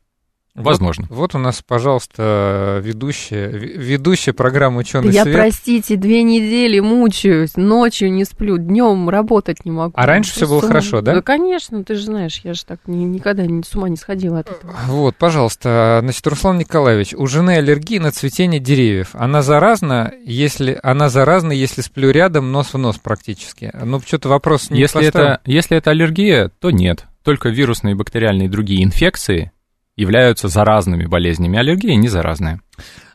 [0.59, 1.07] Возможно.
[1.09, 5.35] Вот, вот у нас, пожалуйста, ведущая, ведущая программы «Ученый Я, свет».
[5.35, 9.93] простите, две недели мучаюсь, ночью не сплю, днем работать не могу.
[9.95, 11.15] А раньше все было хорошо, да?
[11.15, 14.41] Да, конечно, ты же знаешь, я же так ни, никогда ни, с ума не сходила
[14.41, 14.75] от этого.
[14.87, 19.11] Вот, пожалуйста, значит, Руслан Николаевич, у жены аллергия на цветение деревьев.
[19.13, 23.73] Она заразна, если она заразна, если сплю рядом, нос в нос практически.
[23.83, 27.07] Ну, что-то вопрос не если это, если это аллергия, то нет.
[27.23, 29.53] Только вирусные, бактериальные и другие инфекции
[29.99, 31.59] являются заразными болезнями.
[31.59, 32.61] Аллергия не заразная.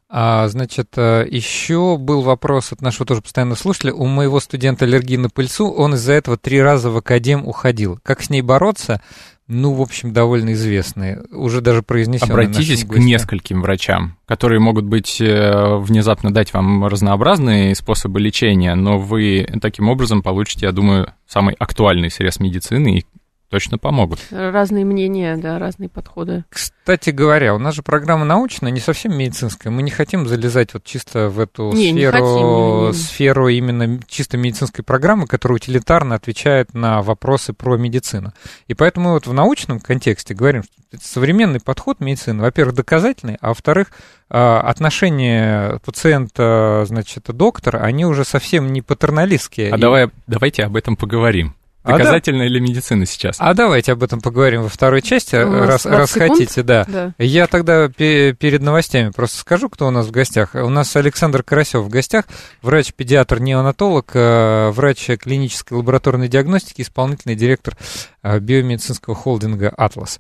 [0.10, 3.94] А, значит, э, еще был вопрос от нашего тоже постоянного слушателя.
[3.94, 8.00] У моего студента аллергии на пыльцу, он из-за этого три раза в академ уходил.
[8.04, 9.02] Как с ней бороться?
[9.48, 12.32] Ну, в общем, довольно известные, уже даже произнесенные.
[12.32, 19.00] Обратитесь к нескольким врачам, которые могут быть э, внезапно дать вам разнообразные способы лечения, но
[19.00, 23.06] вы таким образом получите, я думаю, самый актуальный срез медицины и
[23.54, 24.20] точно помогут.
[24.32, 26.44] Разные мнения, да, разные подходы.
[26.50, 29.72] Кстати говоря, у нас же программа научная, не совсем медицинская.
[29.72, 32.94] Мы не хотим залезать вот чисто в эту не, сферу, не хотим, не, не.
[32.94, 38.34] сферу именно чисто медицинской программы, которая утилитарно отвечает на вопросы про медицину.
[38.68, 43.38] И поэтому мы вот в научном контексте говорим, что это современный подход медицины, во-первых, доказательный,
[43.40, 43.92] а во-вторых,
[44.32, 49.72] а, отношения пациента, значит, доктора, они уже совсем не патерналистские.
[49.72, 49.80] А и...
[49.80, 51.54] давай, давайте об этом поговорим.
[51.84, 52.54] Доказательная а да.
[52.54, 53.36] ли медицина сейчас?
[53.40, 56.86] А давайте об этом поговорим во второй части, раз, раз хотите, да.
[56.88, 57.14] да.
[57.18, 60.56] Я тогда перед новостями просто скажу, кто у нас в гостях.
[60.56, 62.26] У нас Александр Карасев в гостях,
[62.62, 67.76] врач-педиатр, неонатолог, э, врач клинической лабораторной диагностики, исполнительный директор
[68.24, 70.20] э, биомедицинского холдинга «Атлас».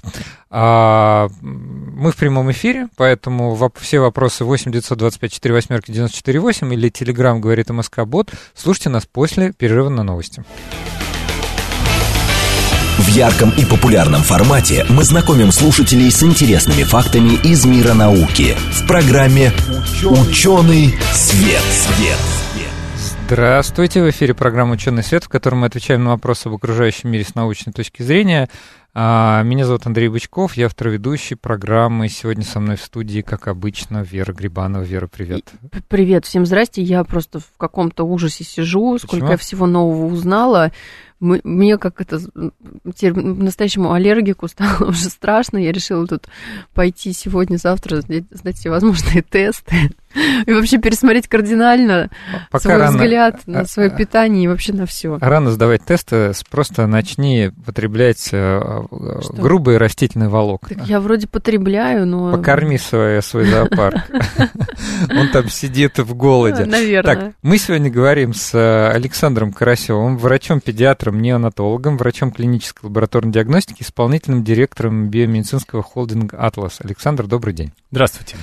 [0.49, 6.89] А, мы в прямом эфире, поэтому все вопросы 8 925 4 восьмерки 94 8 или
[6.89, 8.31] Телеграм говорит МСК Бот.
[8.53, 10.43] Слушайте нас после перерыва на новости.
[12.97, 18.87] В ярком и популярном формате мы знакомим слушателей с интересными фактами из мира науки в
[18.87, 19.51] программе
[20.03, 21.61] «Ученый свет».
[21.61, 22.19] свет.
[23.25, 27.23] Здравствуйте, в эфире программа «Ученый свет», в которой мы отвечаем на вопросы об окружающем мире
[27.23, 28.47] с научной точки зрения.
[28.93, 32.09] А, меня зовут Андрей Бычков, я автор ведущий программы.
[32.09, 34.83] Сегодня со мной в студии, как обычно, Вера Грибанова.
[34.83, 35.51] Вера, привет.
[35.87, 36.83] Привет, всем здрасте.
[36.83, 39.07] Я просто в каком-то ужасе сижу, Почему?
[39.07, 40.71] сколько я всего нового узнала
[41.23, 45.57] мне как это настоящему аллергику стало уже страшно.
[45.57, 46.27] Я решила тут
[46.73, 49.91] пойти сегодня-завтра сдать все возможные тесты.
[50.45, 52.09] И вообще пересмотреть кардинально
[52.51, 55.17] Пока свой рано, взгляд на а, свое питание и вообще на все.
[55.19, 58.59] Рано сдавать тесты, просто начни потреблять э,
[59.21, 59.33] Что?
[59.33, 60.77] грубые растительные волокна.
[60.77, 62.31] Так я вроде потребляю, но...
[62.31, 64.03] Покорми свой, свой зоопарк.
[65.09, 66.65] Он там сидит в голоде.
[66.65, 67.15] Наверное.
[67.15, 74.43] Так, мы сегодня говорим с э, Александром Карасевым, врачом-педиатром, неонатологом, врачом клинической лабораторной диагностики, исполнительным
[74.43, 76.79] директором биомедицинского холдинга «Атлас».
[76.81, 77.71] Александр, добрый день.
[77.91, 78.37] Здравствуйте.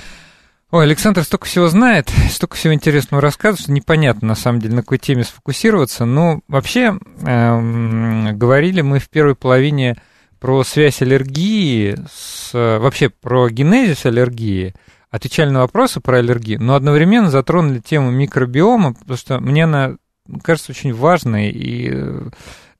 [0.71, 4.81] Ой, Александр столько всего знает, столько всего интересного рассказывает, что непонятно, на самом деле, на
[4.83, 6.05] какой теме сфокусироваться.
[6.05, 9.97] Но вообще, эм, говорили мы в первой половине
[10.39, 14.73] про связь аллергии, с, вообще про генезис аллергии,
[15.09, 19.97] отвечали на вопросы про аллергию, но одновременно затронули тему микробиома, потому что мне она
[20.43, 22.29] кажется очень важной и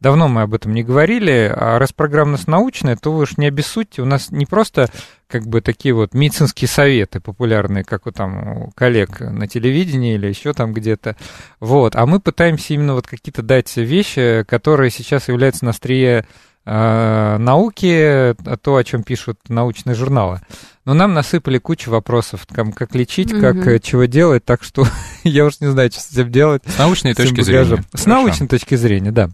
[0.01, 3.47] давно мы об этом не говорили, а раз программа нас научная, то вы уж не
[3.47, 4.89] обессудьте, у нас не просто
[5.27, 10.27] как бы такие вот медицинские советы популярные, как у там у коллег на телевидении или
[10.27, 11.15] еще там где-то,
[11.59, 16.25] вот, а мы пытаемся именно вот какие-то дать вещи, которые сейчас являются на острие
[16.65, 20.41] э, науки, то, о чем пишут научные журналы.
[20.83, 23.41] Но нам насыпали кучу вопросов, там, как лечить, mm-hmm.
[23.41, 24.85] как э, чего делать, так что
[25.23, 26.63] я уж не знаю, что с этим делать.
[26.65, 27.83] С научной точки зрения.
[27.93, 29.29] С научной точки зрения, да.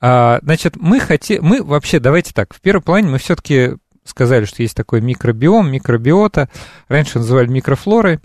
[0.00, 4.62] А, значит, мы хотим, мы вообще, давайте так, в первом плане мы все-таки сказали, что
[4.62, 6.48] есть такой микробиом, микробиота,
[6.88, 8.20] раньше называли микрофлорой,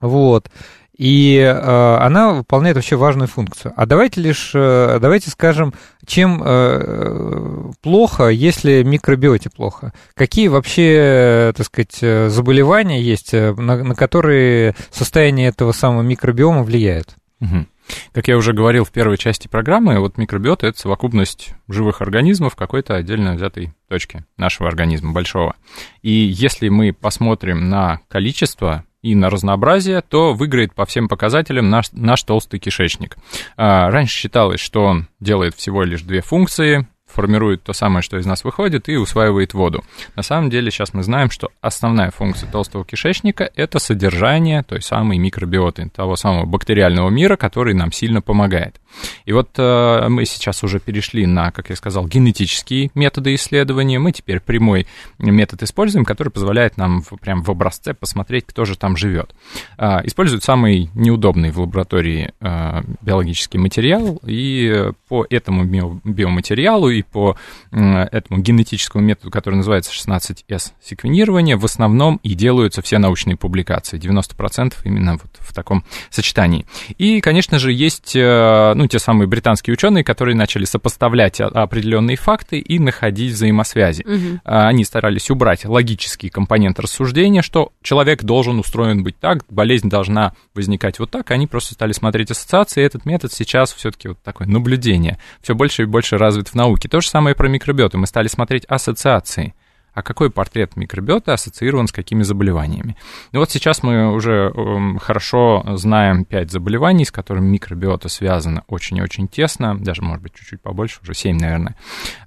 [0.00, 0.50] вот,
[0.98, 3.72] и э, она выполняет вообще важную функцию.
[3.76, 5.72] А давайте лишь, э, давайте скажем,
[6.04, 9.92] чем э, плохо, если микробиоте плохо.
[10.14, 17.14] Какие вообще, так сказать, заболевания есть, на, на которые состояние этого самого микробиома влияет?
[17.40, 17.66] Угу.
[18.12, 22.56] Как я уже говорил в первой части программы, вот микробиота— это совокупность живых организмов в
[22.56, 25.54] какой-то отдельно взятой точке нашего организма, большого.
[26.02, 31.92] И если мы посмотрим на количество и на разнообразие, то выиграет по всем показателям наш,
[31.92, 33.16] наш толстый кишечник.
[33.56, 38.26] А, раньше считалось, что он делает всего лишь две функции формирует то самое, что из
[38.26, 39.82] нас выходит, и усваивает воду.
[40.14, 45.18] На самом деле сейчас мы знаем, что основная функция толстого кишечника– это содержание той самой
[45.18, 48.80] микробиоты, того самого бактериального мира, который нам сильно помогает.
[49.24, 53.98] И вот э, мы сейчас уже перешли на, как я сказал, генетические методы исследования.
[53.98, 54.86] Мы теперь прямой
[55.18, 59.34] метод используем, который позволяет нам в, прям в образце посмотреть, кто же там живет.
[59.76, 67.36] Э, используют самый неудобный в лаборатории э, биологический материал, и по этому биоматериалу и по
[67.70, 73.98] этому генетическому методу, который называется 16S секвенирование, в основном и делаются все научные публикации.
[73.98, 76.66] 90% именно вот в таком сочетании.
[76.98, 82.60] И, конечно же, есть э, ну, те самые британские ученые, которые начали сопоставлять определенные факты
[82.60, 84.04] и находить взаимосвязи.
[84.04, 84.40] Угу.
[84.44, 91.00] Они старались убрать логический компонент рассуждения, что человек должен устроен быть так, болезнь должна возникать
[91.00, 91.32] вот так.
[91.32, 95.82] Они просто стали смотреть ассоциации, и этот метод сейчас все-таки вот такое наблюдение все больше
[95.82, 96.88] и больше развит в науке.
[96.88, 97.98] То же самое про микробиоты.
[97.98, 99.54] Мы стали смотреть ассоциации.
[99.98, 102.96] А какой портрет микробиоты ассоциирован с какими заболеваниями.
[103.32, 109.00] И вот сейчас мы уже эм, хорошо знаем 5 заболеваний, с которыми микробиота связана очень
[109.00, 111.74] очень тесно, даже, может быть, чуть-чуть побольше, уже 7, наверное.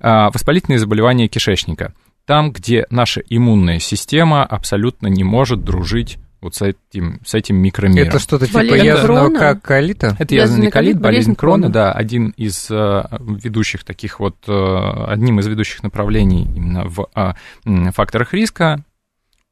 [0.01, 1.93] А, воспалительные заболевания кишечника.
[2.25, 8.09] Там, где наша иммунная система абсолютно не может дружить вот с этим, с этим микромиром.
[8.09, 10.15] Это что-то типа язвенного как колита?
[10.17, 15.47] Это язвенный колит, болезнь Крона, да, один из э, ведущих таких вот, э, одним из
[15.47, 18.83] ведущих направлений именно в э, факторах риска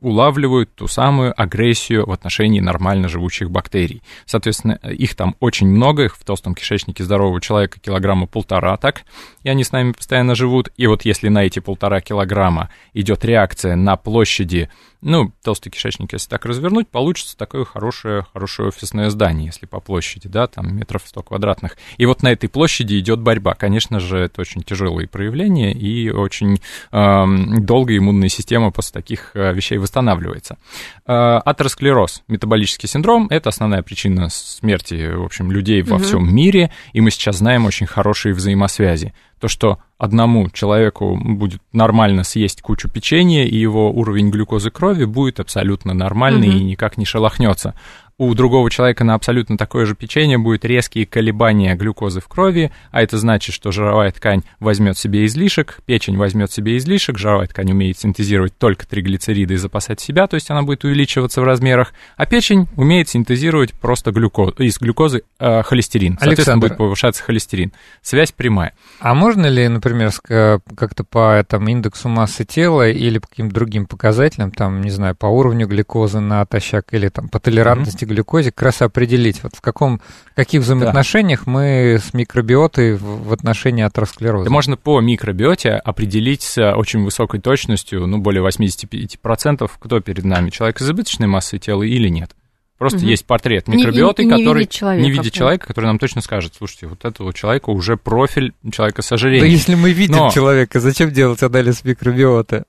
[0.02, 4.02] улавливают ту самую агрессию в отношении нормально живущих бактерий.
[4.26, 9.04] Соответственно, их там очень много, их в толстом кишечнике здорового человека килограмма полтора так,
[9.44, 10.70] и они с нами постоянно живут.
[10.78, 14.70] И вот если на эти полтора килограмма идет реакция на площади
[15.02, 20.28] ну, толстый кишечник, если так развернуть, получится такое хорошее, хорошее офисное здание, если по площади,
[20.28, 21.78] да, там метров 100 квадратных.
[21.98, 23.54] И вот на этой площади идет борьба.
[23.54, 26.60] Конечно же, это очень тяжелые проявления, и очень
[26.92, 27.26] э,
[27.60, 30.58] долго иммунная система после таких э, вещей восстанавливается.
[31.06, 36.04] Э, атеросклероз, метаболический синдром, это основная причина смерти, в общем, людей во угу.
[36.04, 42.24] всем мире, и мы сейчас знаем очень хорошие взаимосвязи то, что одному человеку будет нормально
[42.24, 46.58] съесть кучу печенья, и его уровень глюкозы крови будет абсолютно нормальный угу.
[46.58, 47.74] и никак не шелохнется
[48.20, 53.02] у другого человека на абсолютно такое же печенье будет резкие колебания глюкозы в крови, а
[53.02, 57.98] это значит, что жировая ткань возьмет себе излишек, печень возьмет себе излишек, жировая ткань умеет
[57.98, 62.68] синтезировать только триглицериды и запасать себя, то есть она будет увеличиваться в размерах, а печень
[62.76, 66.18] умеет синтезировать просто глюкоз, из глюкозы э, холестерин.
[66.20, 67.72] Соответственно, Александр, будет повышаться холестерин.
[68.02, 68.74] Связь прямая.
[69.00, 74.52] А можно ли, например, как-то по там, индексу массы тела или по каким-то другим показателям,
[74.52, 79.42] там, не знаю, по уровню глюкозы натощак или там по толерантности глюкозе как раз определить,
[79.44, 80.02] вот в каком,
[80.36, 81.52] каких взаимоотношениях да.
[81.52, 84.46] мы с микробиотой в, в отношении атеросклероза.
[84.46, 90.50] Да можно по микробиоте определить с очень высокой точностью, ну, более 85%, кто перед нами,
[90.50, 92.32] человек с избыточной массой тела или нет.
[92.80, 93.08] Просто угу.
[93.08, 96.54] есть портрет микробиоты, не, не, который видит человека, не видит человека, который нам точно скажет,
[96.58, 99.44] слушайте, вот этого человека уже профиль человека с ожирением.
[99.44, 100.30] Да если мы видим Но...
[100.32, 102.64] человека, зачем делать анализ микробиоты?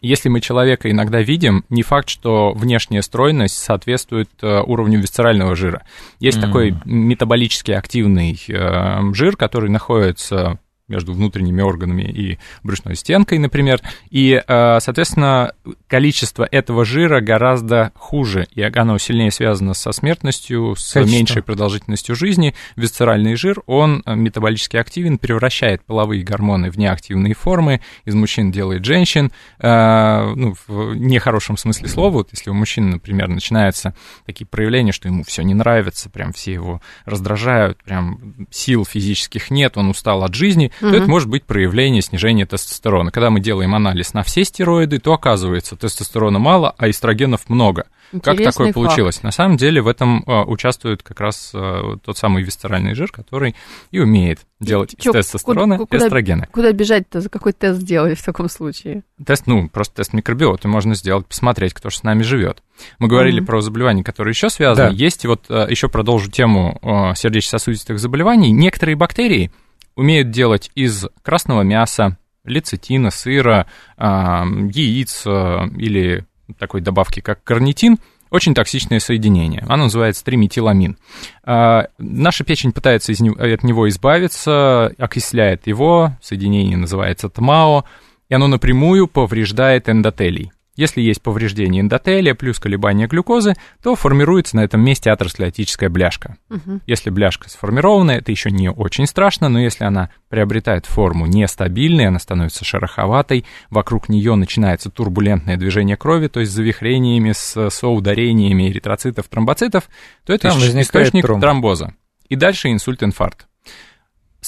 [0.00, 5.82] Если мы человека иногда видим, не факт, что внешняя стройность соответствует э, уровню висцерального жира.
[6.18, 6.40] Есть mm.
[6.40, 10.58] такой метаболически активный э, жир, который находится
[10.90, 13.80] между внутренними органами и брюшной стенкой, например.
[14.10, 15.52] И, э, соответственно,
[15.86, 21.16] количество этого жира гораздо хуже, и оно сильнее связано со смертностью, с Качество.
[21.16, 22.54] меньшей продолжительностью жизни.
[22.76, 28.84] Висцеральный жир, он э, метаболически активен, превращает половые гормоны в неактивные формы, из мужчин делает
[28.84, 33.94] женщин, э, ну, в нехорошем смысле слова, вот если у мужчины, например, начинаются
[34.26, 39.76] такие проявления, что ему все не нравится, прям все его раздражают, прям сил физических нет,
[39.76, 43.10] он устал от жизни, то это может быть проявление снижения тестостерона.
[43.10, 47.86] Когда мы делаем анализ на все стероиды, то оказывается, тестостерона мало, а эстрогенов много.
[48.12, 48.74] Интересный как такое факт.
[48.74, 49.22] получилось?
[49.22, 53.54] На самом деле в этом а, участвует как раз а, тот самый висцеральный жир, который
[53.92, 56.48] и умеет делать Чё, из тестостерона куда, эстрогены.
[56.50, 57.20] Куда бежать-то?
[57.20, 59.04] За какой тест сделать в таком случае?
[59.24, 62.62] Тест, ну, просто тест микробиоты можно сделать, посмотреть, кто же с нами живет.
[62.98, 63.46] Мы говорили mm-hmm.
[63.46, 64.90] про заболевания, которые еще связаны.
[64.90, 64.94] Да.
[64.94, 66.80] Есть, вот а, еще продолжу тему
[67.14, 68.50] сердечно-сосудистых заболеваний.
[68.50, 69.52] Некоторые бактерии
[69.96, 73.66] умеют делать из красного мяса, лецитина, сыра,
[73.98, 76.24] яиц или
[76.58, 77.98] такой добавки, как карнитин,
[78.30, 79.64] очень токсичное соединение.
[79.68, 80.96] Оно называется триметиламин.
[81.44, 87.84] Наша печень пытается из него, от него избавиться, окисляет его, соединение называется ТМАО,
[88.28, 90.52] и оно напрямую повреждает эндотелий.
[90.76, 96.36] Если есть повреждение эндотелия плюс колебания глюкозы, то формируется на этом месте атеросклеротическая бляшка.
[96.48, 96.80] Угу.
[96.86, 102.18] Если бляшка сформирована, это еще не очень страшно, но если она приобретает форму нестабильной, она
[102.18, 109.28] становится шероховатой, вокруг нее начинается турбулентное движение крови, то есть с завихрениями, с соударениями эритроцитов,
[109.28, 109.88] тромбоцитов,
[110.24, 111.42] то это Там источник тромб.
[111.42, 111.94] тромбоза.
[112.28, 113.49] И дальше инсульт-инфаркт.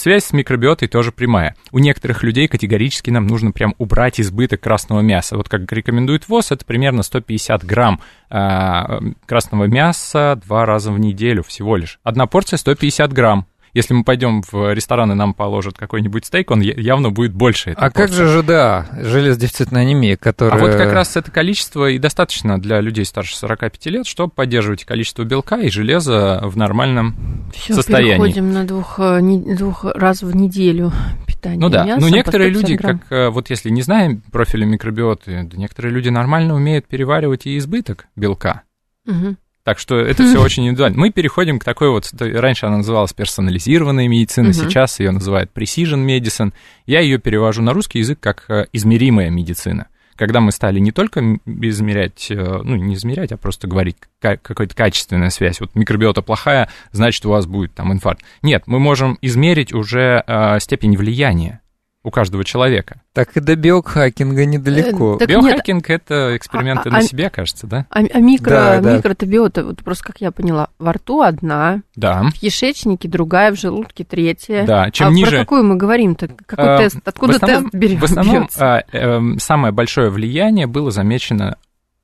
[0.03, 1.55] Связь с микробиотой тоже прямая.
[1.71, 5.37] У некоторых людей категорически нам нужно прям убрать избыток красного мяса.
[5.37, 8.83] Вот как рекомендует ВОЗ, это примерно 150 грамм э,
[9.27, 12.01] красного мяса два раза в неделю всего лишь.
[12.03, 13.47] Одна порция 150 грамм.
[13.75, 17.71] Если мы пойдем в ресторан и нам положат какой-нибудь стейк, он явно будет больше.
[17.71, 17.95] А порции.
[17.95, 20.61] как же ЖДА, железодефицитная анемия, которая...
[20.61, 24.85] А вот как раз это количество и достаточно для людей старше 45 лет, чтобы поддерживать
[24.85, 28.13] количество белка и железа в нормальном Всё, состоянии.
[28.15, 30.93] переходим на двух, э, не, двух раз в неделю
[31.27, 32.99] питание Ну да, мяса ну некоторые люди, грамм.
[32.99, 38.07] как э, вот если не знаем профиля микробиоты, некоторые люди нормально умеют переваривать и избыток
[38.17, 38.63] белка.
[39.07, 39.37] Угу.
[39.65, 40.99] Так что это все очень индивидуально.
[40.99, 46.05] Мы переходим к такой вот, раньше она называлась персонализированной медициной, uh сейчас ее называют precision
[46.05, 46.53] medicine.
[46.87, 49.87] Я ее перевожу на русский язык как э, измеримая медицина.
[50.17, 55.31] когда мы стали не только измерять, э, ну, не измерять, а просто говорить какая-то качественная
[55.31, 55.61] связь.
[55.61, 58.23] Вот микробиота плохая, значит, у вас будет там инфаркт.
[58.43, 61.63] Нет, мы можем измерить уже э, степень влияния
[62.05, 63.01] у каждого человека.
[63.13, 65.19] Так и до биохакинга недалеко.
[65.21, 66.03] Э, Биохакинг нет.
[66.03, 67.87] это эксперименты а, на а, себе, кажется, да?
[67.91, 68.97] А, а микро, да, да.
[68.97, 72.23] микротобиота, вот просто как я поняла, во рту одна, да.
[72.23, 74.65] в кишечнике другая, в желудке третья.
[74.67, 75.31] Да, чем а ниже...
[75.31, 76.29] про какую мы говорим-то?
[76.47, 76.99] Какой а, тест?
[77.05, 78.01] Откуда основном, тест берем?
[78.01, 81.57] В основном а, э, самое большое влияние было замечено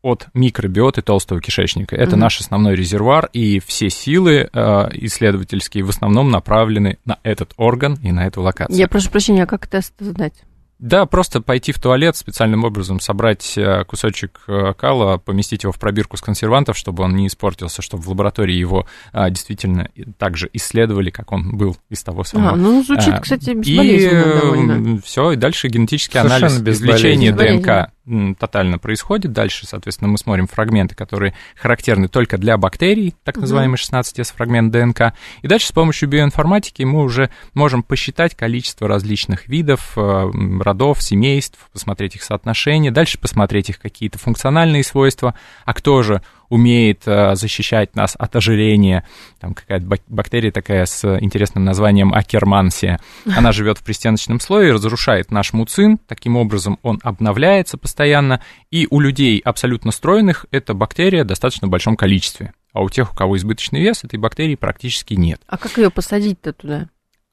[0.02, 1.96] от микробиоты толстого кишечника.
[1.96, 7.52] Это mm наш основной резервуар, и все силы э, исследовательские в основном направлены на этот
[7.56, 8.76] орган и на эту локацию.
[8.76, 10.34] Я прошу прощения, а как тест знать?
[10.78, 15.78] Да, просто пойти в туалет, специальным образом собрать э, кусочек э, кала, поместить его в
[15.78, 19.88] пробирку с консервантов, чтобы он не испортился, чтобы в лаборатории его а, действительно
[20.18, 22.52] также исследовали, как он был из того самого.
[22.52, 25.00] А, ну, звучит, а, кстати, безболезненно и, довольно.
[25.02, 27.92] Все, и дальше генетический Совершенно анализ, извлечение ДНК
[28.38, 29.32] тотально происходит.
[29.32, 35.14] Дальше, соответственно, мы смотрим фрагменты, которые характерны только для бактерий, так называемый 16S фрагмент ДНК.
[35.42, 40.30] И дальше с помощью биоинформатики мы уже можем посчитать количество различных видов, э,
[40.60, 45.34] родов, семейств, посмотреть их соотношение, дальше посмотреть их какие-то функциональные свойства,
[45.64, 49.06] а кто же умеет э, защищать нас от ожирения.
[49.40, 53.00] Там какая-то бактерия такая с интересным названием акермансия.
[53.26, 55.98] Она живет в пристеночном слое разрушает наш муцин.
[56.06, 58.42] Таким образом, он обновляется постоянно.
[58.70, 62.52] И у людей абсолютно стройных эта бактерия в достаточно большом количестве.
[62.72, 65.40] А у тех, у кого избыточный вес, этой бактерии практически нет.
[65.46, 66.88] А как ее посадить-то туда?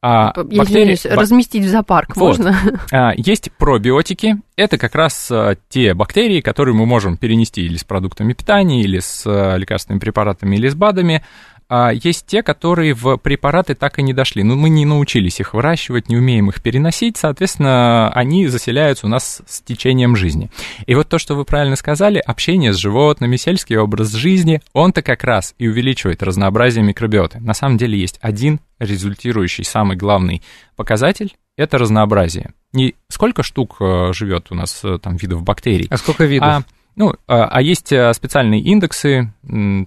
[0.08, 2.38] А, Я бактерии, извиняюсь, разместить в зоопарк вот.
[2.38, 2.56] можно?
[2.92, 4.36] А, есть пробиотики.
[4.56, 9.00] Это как раз а, те бактерии, которые мы можем перенести или с продуктами питания, или
[9.00, 11.24] с а, лекарственными препаратами, или с БАДами.
[11.68, 14.44] А есть те, которые в препараты так и не дошли.
[14.44, 19.10] Но ну, мы не научились их выращивать, не умеем их переносить, соответственно, они заселяются у
[19.10, 20.52] нас с течением жизни.
[20.86, 25.24] И вот то, что вы правильно сказали, общение с животными, сельский образ жизни, он-то как
[25.24, 27.40] раз и увеличивает разнообразие микробиоты.
[27.40, 30.44] На самом деле есть один результирующий, самый главный
[30.76, 32.52] показатель, это разнообразие.
[32.74, 35.88] Не сколько штук э, живет у нас э, там видов бактерий.
[35.90, 36.48] А сколько видов?
[36.48, 36.64] А,
[36.96, 39.34] ну, а, а есть э, специальные индексы,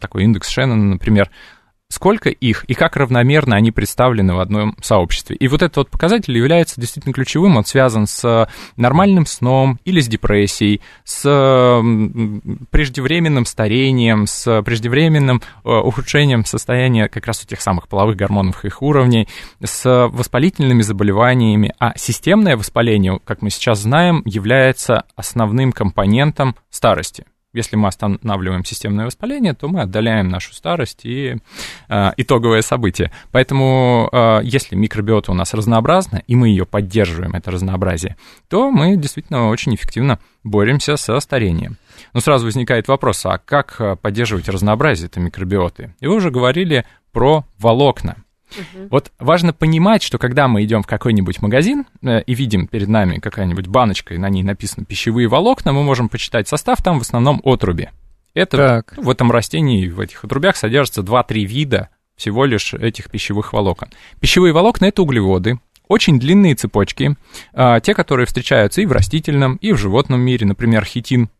[0.01, 1.31] такой индекс Шеннона, например,
[1.91, 5.37] сколько их и как равномерно они представлены в одном сообществе.
[5.37, 10.09] И вот этот вот показатель является действительно ключевым, он связан с нормальным сном или с
[10.09, 11.23] депрессией, с
[12.71, 18.83] преждевременным старением, с преждевременным э, ухудшением состояния как раз у тех самых половых гормонов их
[18.83, 19.29] уровней,
[19.65, 21.73] с воспалительными заболеваниями.
[21.79, 27.25] А системное воспаление, как мы сейчас знаем, является основным компонентом старости.
[27.59, 31.37] Если мы останавливаем системное воспаление, то мы отдаляем нашу старость и
[31.89, 33.11] э, итоговое событие.
[33.33, 38.17] Поэтому, э, если микробиота у нас разнообразна, и мы ее поддерживаем, это разнообразие,
[38.49, 41.79] то мы действительно очень эффективно боремся со старением.
[42.15, 45.95] Но сразу возникает вопрос, а как э, поддерживать разнообразие этой микробиоты?
[45.99, 48.17] И вы уже говорили про волокна.
[48.57, 48.89] Угу.
[48.91, 53.19] Вот важно понимать, что когда мы идем в какой-нибудь магазин э, и видим перед нами
[53.19, 57.41] какая-нибудь баночка, и на ней написано пищевые волокна, мы можем почитать состав, там в основном
[57.45, 57.91] отруби.
[58.35, 58.95] Это так.
[58.97, 63.89] в этом растении, в этих отрубях содержится 2-3 вида всего лишь этих пищевых волокон.
[64.21, 67.17] Пищевые волокна это углеводы, очень длинные цепочки,
[67.55, 71.31] а, те, которые встречаются и в растительном, и в животном мире, например, хитин.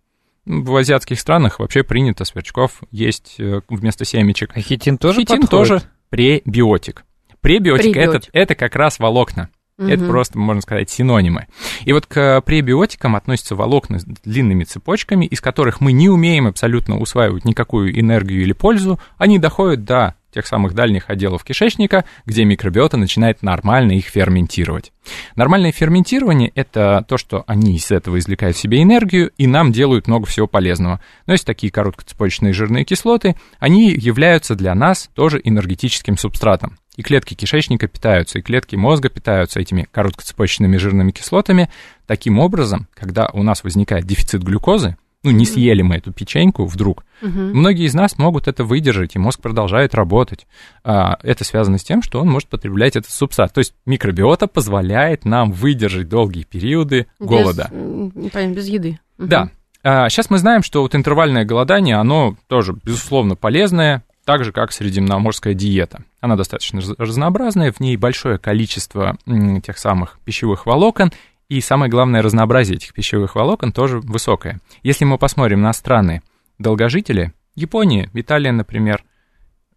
[0.47, 4.53] В азиатских странах вообще принято сверчков есть э, вместо семечек.
[4.55, 5.69] А хитин тоже Хитин подходит?
[5.69, 7.05] тоже пребиотик.
[7.41, 7.97] Пребиотик, пребиотик.
[7.97, 9.49] Это, это как раз волокна.
[9.79, 9.89] Угу.
[9.89, 11.47] Это просто, можно сказать, синонимы.
[11.85, 16.99] И вот к пребиотикам относятся волокна с длинными цепочками, из которых мы не умеем абсолютно
[16.99, 18.99] усваивать никакую энергию или пользу.
[19.19, 24.93] Они доходят до тех самых дальних отделов кишечника, где микробиота начинает нормально их ферментировать.
[25.35, 30.07] Нормальное ферментирование– это то, что они из этого извлекают в себе энергию и нам делают
[30.07, 31.01] много всего полезного.
[31.27, 36.79] Но есть такие короткоцепочечные жирные кислоты, они являются для нас тоже энергетическим субстратом.
[36.95, 41.69] И клетки кишечника питаются, и клетки мозга питаются этими короткоцепочечными жирными кислотами.
[42.07, 47.05] Таким образом, когда у нас возникает дефицит глюкозы, ну, не съели мы эту печеньку вдруг.
[47.23, 47.31] Угу.
[47.31, 50.47] Многие из нас могут это выдержать, и мозг продолжает работать.
[50.85, 53.53] А, это связано с тем, что он может потреблять этот субстрат.
[53.53, 57.69] То есть микробиота позволяет нам выдержать долгие периоды без, голода.
[57.71, 59.01] Понятно, без еды.
[59.19, 59.29] Угу.
[59.29, 59.51] Да.
[59.83, 64.73] А, сейчас мы знаем, что вот интервальное голодание, оно тоже, безусловно, полезное, так же, как
[64.73, 66.03] средиземноморская диета.
[66.21, 69.17] Она достаточно разнообразная, в ней большое количество
[69.65, 71.13] тех самых пищевых волокон,
[71.49, 74.61] и самое главное, разнообразие этих пищевых волокон тоже высокое.
[74.83, 76.23] Если мы посмотрим на страны
[76.59, 79.03] долгожители, Япония, Италия, например,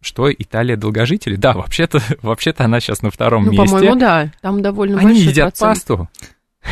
[0.00, 1.36] что Италия долгожители?
[1.36, 3.66] Да, вообще-то, вообще-то она сейчас на втором ну, месте.
[3.66, 5.78] по-моему, да, там довольно Они большой едят процент.
[5.78, 6.08] пасту.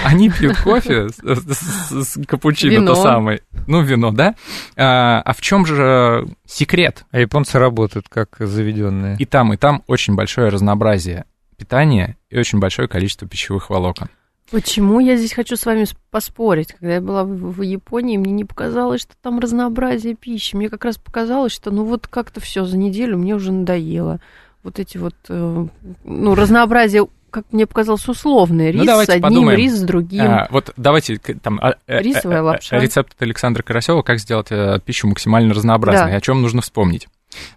[0.05, 3.40] Они пьют кофе с, капучино, то самое.
[3.66, 4.36] Ну, вино, да?
[4.76, 7.05] А, а в чем же секрет?
[7.11, 9.16] А японцы работают как заведенные.
[9.18, 11.24] И там, и там очень большое разнообразие
[11.57, 14.09] питания и очень большое количество пищевых волокон.
[14.51, 16.72] Почему я здесь хочу с вами поспорить?
[16.72, 20.57] Когда я была в, в Японии, мне не показалось, что там разнообразие пищи.
[20.57, 24.20] Мне как раз показалось, что ну вот как-то все за неделю мне уже надоело.
[24.62, 25.66] Вот эти вот, э,
[26.05, 28.72] ну, разнообразие как мне показалось, условное.
[28.72, 29.57] Ну, рис ну, с одним, подумаем.
[29.57, 30.22] рис с другим.
[30.22, 32.78] А, вот давайте там а, э, рисовая э, лапша.
[32.78, 34.48] Рецепт от Александра Карасева, как сделать
[34.84, 36.11] пищу максимально разнообразной.
[36.11, 36.16] Да.
[36.16, 37.07] О чем нужно вспомнить?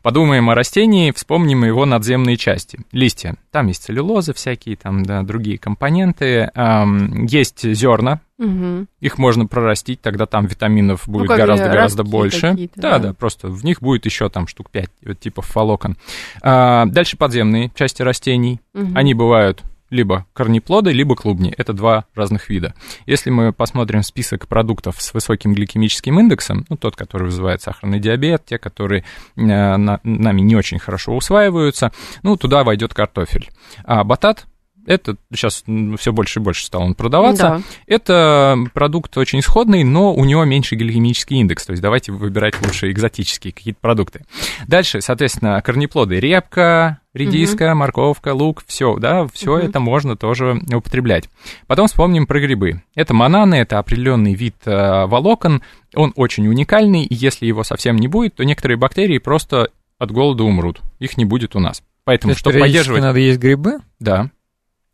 [0.01, 2.79] Подумаем о растении, вспомним его надземные части.
[2.91, 3.35] Листья.
[3.51, 6.51] Там есть целлюлоза всякие, там да, другие компоненты.
[6.53, 8.21] Эм, есть зерна.
[8.39, 8.87] Угу.
[8.99, 12.69] Их можно прорастить, тогда там витаминов будет ну, гораздо-гораздо больше.
[12.75, 15.97] Да, да, да, просто в них будет еще там штук 5 типов волокон.
[16.41, 18.59] А, дальше подземные части растений.
[18.73, 18.91] Угу.
[18.95, 19.63] Они бывают
[19.93, 21.53] либо корнеплоды, либо клубни.
[21.55, 22.73] Это два разных вида.
[23.05, 28.43] Если мы посмотрим список продуктов с высоким гликемическим индексом, ну, тот, который вызывает сахарный диабет,
[28.45, 29.03] те, которые
[29.35, 31.91] э, на, нами не очень хорошо усваиваются,
[32.23, 33.51] ну, туда войдет картофель.
[33.83, 34.45] А батат
[34.85, 35.63] это сейчас
[35.97, 37.43] все больше и больше стал он продаваться.
[37.43, 37.61] Да.
[37.87, 41.65] Это продукт очень исходный, но у него меньший гликемический индекс.
[41.65, 44.25] То есть давайте выбирать лучше экзотические какие-то продукты.
[44.67, 46.19] Дальше, соответственно, корнеплоды.
[46.19, 47.77] Репка, редиска, угу.
[47.77, 49.59] морковка, лук, все, да, все угу.
[49.59, 51.29] это можно тоже употреблять.
[51.67, 52.81] Потом вспомним про грибы.
[52.95, 55.61] Это бананы, это определенный вид э, волокон.
[55.95, 59.69] Он очень уникальный, и если его совсем не будет, то некоторые бактерии просто
[59.99, 60.81] от голода умрут.
[60.99, 61.83] Их не будет у нас.
[62.03, 63.01] Поэтому, чтобы поддерживать...
[63.01, 63.77] надо есть грибы?
[63.99, 64.29] Да.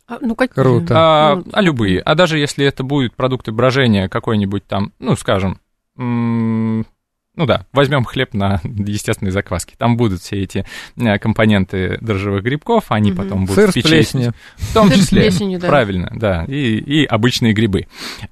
[0.10, 0.56] А, ну, какие?
[0.56, 0.94] Круто.
[0.98, 2.02] А, ну, а любые.
[2.02, 5.60] А даже если это будут продукты брожения какой-нибудь там, ну, скажем,
[5.96, 9.76] ну да, возьмем хлеб на естественной закваске.
[9.78, 10.66] Там будут все эти
[10.98, 13.22] э, компоненты дрожжевых грибков, они угу.
[13.22, 13.88] потом будут Сыр в печи.
[13.88, 14.34] Плесенью.
[14.56, 15.22] В том Сыр числе.
[15.22, 15.68] Плесенью, да.
[15.68, 16.44] Правильно, да.
[16.46, 17.88] И, и обычные грибы.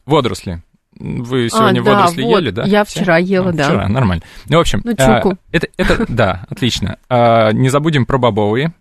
[0.06, 0.64] Водоросли.
[1.00, 2.40] Вы сегодня а, да, водоросли вот.
[2.40, 2.64] ели, да?
[2.64, 3.64] Я вчера ела, а, да.
[3.66, 4.24] Вчера, нормально.
[4.50, 5.34] Ну, в общем, ну, чуку.
[5.34, 6.98] А, это, это, да, отлично.
[7.08, 8.74] А, не забудем про бобовые.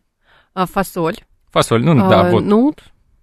[0.54, 1.18] А, фасоль.
[1.56, 2.44] Фасоль, ну а, да, вот.
[2.44, 2.80] Нут.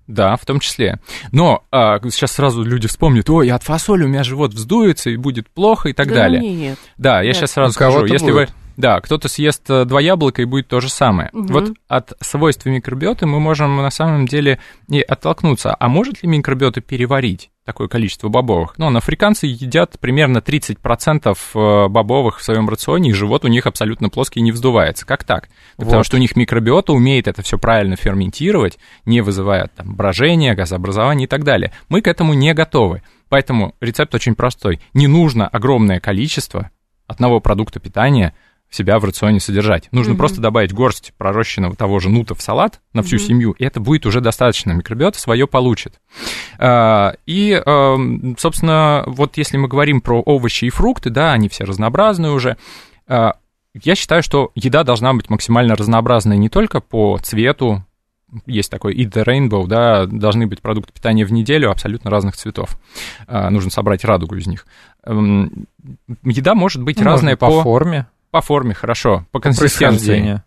[0.08, 1.00] Да, в том числе.
[1.32, 5.52] Но а, сейчас сразу люди вспомнят, ой, от фасоли у меня живот вздуется и будет
[5.52, 6.42] плохо и так да далее.
[6.42, 6.80] Нет.
[6.98, 7.36] Да, я нет.
[7.36, 8.50] сейчас сразу скажу, если будет.
[8.50, 11.30] вы да, кто-то съест э, два яблока и будет то же самое.
[11.32, 11.54] Угу.
[11.54, 14.58] Вот от свойств микробиоты мы можем на самом деле
[14.90, 15.76] и оттолкнуться.
[15.80, 18.76] А может ли микробиота переварить такое количество бобовых?
[18.78, 24.10] Ну, африканцы едят примерно 30% э, бобовых в своем рационе, и живот у них абсолютно
[24.10, 25.06] плоский и не вздувается.
[25.06, 25.50] Как так?
[25.78, 25.86] Вот.
[25.86, 31.26] Потому что у них микробиота умеет это все правильно ферментировать, не вызывая там брожения, газообразования
[31.26, 31.72] и так далее.
[31.90, 33.02] Мы к этому не готовы.
[33.30, 34.80] Поэтому рецепт очень простой.
[34.94, 36.70] Не нужно огромное количество
[37.08, 38.34] одного продукта питания–
[38.74, 39.88] себя в рационе содержать.
[39.92, 40.18] Нужно mm-hmm.
[40.18, 43.20] просто добавить горсть пророщенного того же нута в салат на всю mm-hmm.
[43.20, 44.72] семью, и это будет уже достаточно.
[44.72, 46.00] Микробиота свое получит.
[46.58, 47.62] А, и,
[48.38, 52.58] собственно, вот если мы говорим про овощи и фрукты, да, они все разнообразные уже,
[53.08, 53.36] а,
[53.82, 57.86] я считаю, что еда должна быть максимально разнообразной не только по цвету,
[58.46, 62.78] есть такой Eat the Rainbow, да, должны быть продукты питания в неделю абсолютно разных цветов.
[63.28, 64.66] А, нужно собрать радугу из них.
[65.06, 68.08] Еда может быть ну, разная по, по форме.
[68.34, 69.28] По форме, хорошо.
[69.32, 70.42] По консистенции.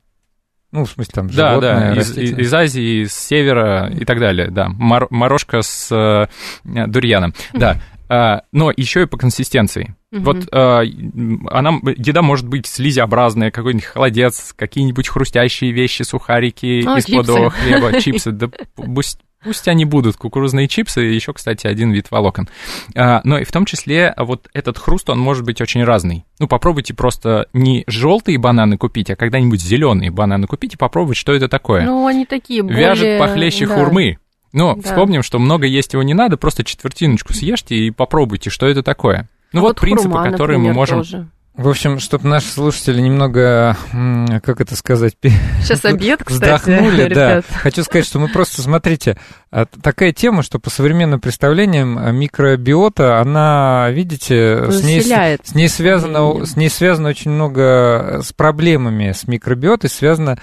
[0.72, 4.68] Ну, в смысле, там Да, да, из, из Азии, с севера и так далее, да.
[4.68, 6.26] Мор, морожка с э,
[6.64, 7.80] дурьяном, да.
[8.08, 9.94] А, но еще и по консистенции.
[10.10, 10.20] Угу.
[10.22, 17.06] Вот а, она, еда может быть слизеобразная, какой-нибудь холодец, какие-нибудь хрустящие вещи, сухарики О, из
[17.06, 22.48] плодового хлеба, чипсы, да пусть Пусть они будут кукурузные чипсы, еще, кстати, один вид волокон.
[22.96, 26.24] А, но и в том числе вот этот хруст, он может быть очень разный.
[26.38, 31.32] Ну, попробуйте просто не желтые бананы купить, а когда-нибудь зеленые бананы купить и попробовать, что
[31.32, 31.84] это такое.
[31.84, 32.78] Ну, они такие более...
[32.78, 33.76] Вяжет похлеще да.
[33.76, 34.18] хурмы.
[34.52, 34.82] Но да.
[34.82, 39.28] вспомним, что много есть его не надо, просто четвертиночку съешьте и попробуйте, что это такое.
[39.52, 40.98] Ну, а вот, вот принципы, хурма, которые например, мы можем...
[40.98, 41.28] Тоже.
[41.56, 43.76] В общем, чтобы наши слушатели немного,
[44.42, 47.44] как это сказать, Сейчас обед, кстати, вздохнули, ребят.
[47.48, 47.58] да.
[47.58, 49.16] Хочу сказать, что мы просто, смотрите,
[49.50, 55.68] а, такая тема, что по современным представлениям а, микробиота, она, видите, с ней, с ней
[55.70, 60.38] связано, с ней связано очень много с проблемами с микробиотой, связано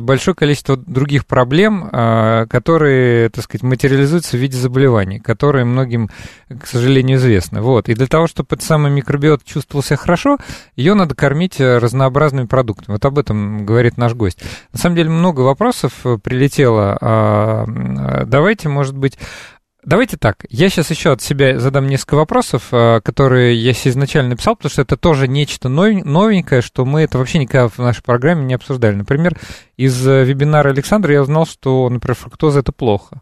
[0.00, 6.10] большое количество других проблем, а, которые, так сказать, материализуются в виде заболеваний, которые многим,
[6.48, 7.60] к сожалению, известны.
[7.60, 7.88] Вот.
[7.88, 10.38] И для того, чтобы этот самый микробиот чувствовал себя хорошо,
[10.76, 12.94] ее надо кормить э, разнообразными продуктами.
[12.94, 14.42] Вот об этом говорит наш гость.
[14.72, 16.96] На самом деле много вопросов э, прилетело.
[17.00, 19.18] А, давайте, может быть,
[19.86, 24.30] Давайте так, я сейчас еще от себя задам несколько вопросов, э, которые я себе изначально
[24.30, 28.44] написал, потому что это тоже нечто новенькое, что мы это вообще никогда в нашей программе
[28.44, 28.96] не обсуждали.
[28.96, 29.38] Например,
[29.76, 33.20] из э, вебинара Александра я узнал, что, например, фруктоза это плохо.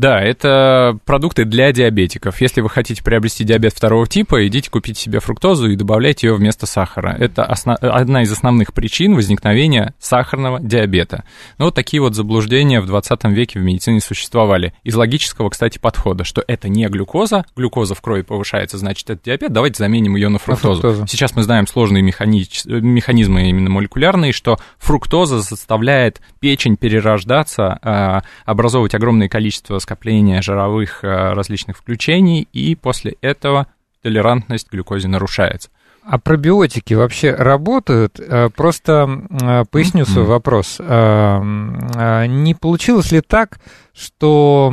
[0.00, 2.40] Да, это продукты для диабетиков.
[2.40, 6.64] Если вы хотите приобрести диабет второго типа, идите купить себе фруктозу и добавляйте ее вместо
[6.64, 7.14] сахара.
[7.18, 7.76] Это основ...
[7.82, 11.24] одна из основных причин возникновения сахарного диабета.
[11.58, 14.72] Но вот такие вот заблуждения в 20 веке в медицине существовали.
[14.84, 19.52] Из логического, кстати, подхода, что это не глюкоза, глюкоза в крови повышается, значит, это диабет,
[19.52, 20.76] давайте заменим ее на фруктозу.
[20.76, 21.06] На фруктозу.
[21.08, 22.46] Сейчас мы знаем сложные механи...
[22.64, 31.32] механизмы именно молекулярные, что фруктоза заставляет печень перерождаться, а, образовывать огромное количество скопления жировых э,
[31.32, 33.66] различных включений, и после этого
[34.02, 35.68] толерантность к глюкозе нарушается.
[36.04, 38.20] А пробиотики вообще работают?
[38.20, 40.78] Э, просто э, поясню свой вопрос.
[40.78, 43.58] Не получилось ли так,
[43.92, 44.72] что,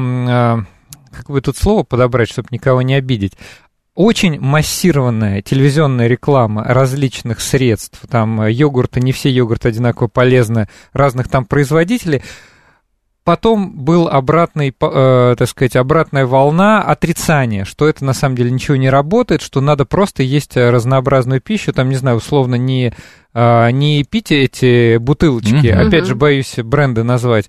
[1.12, 3.34] как бы тут слово подобрать, чтобы никого не обидеть,
[3.96, 11.46] очень массированная телевизионная реклама различных средств, там йогурты, не все йогурты одинаково полезны, разных там
[11.46, 12.22] производителей–
[13.28, 18.78] потом был обратный, э, так сказать, обратная волна отрицания, что это на самом деле ничего
[18.78, 22.94] не работает, что надо просто есть разнообразную пищу, там, не знаю, условно, не
[23.72, 25.88] не пить эти бутылочки, mm-hmm.
[25.88, 27.48] опять же, боюсь бренды назвать.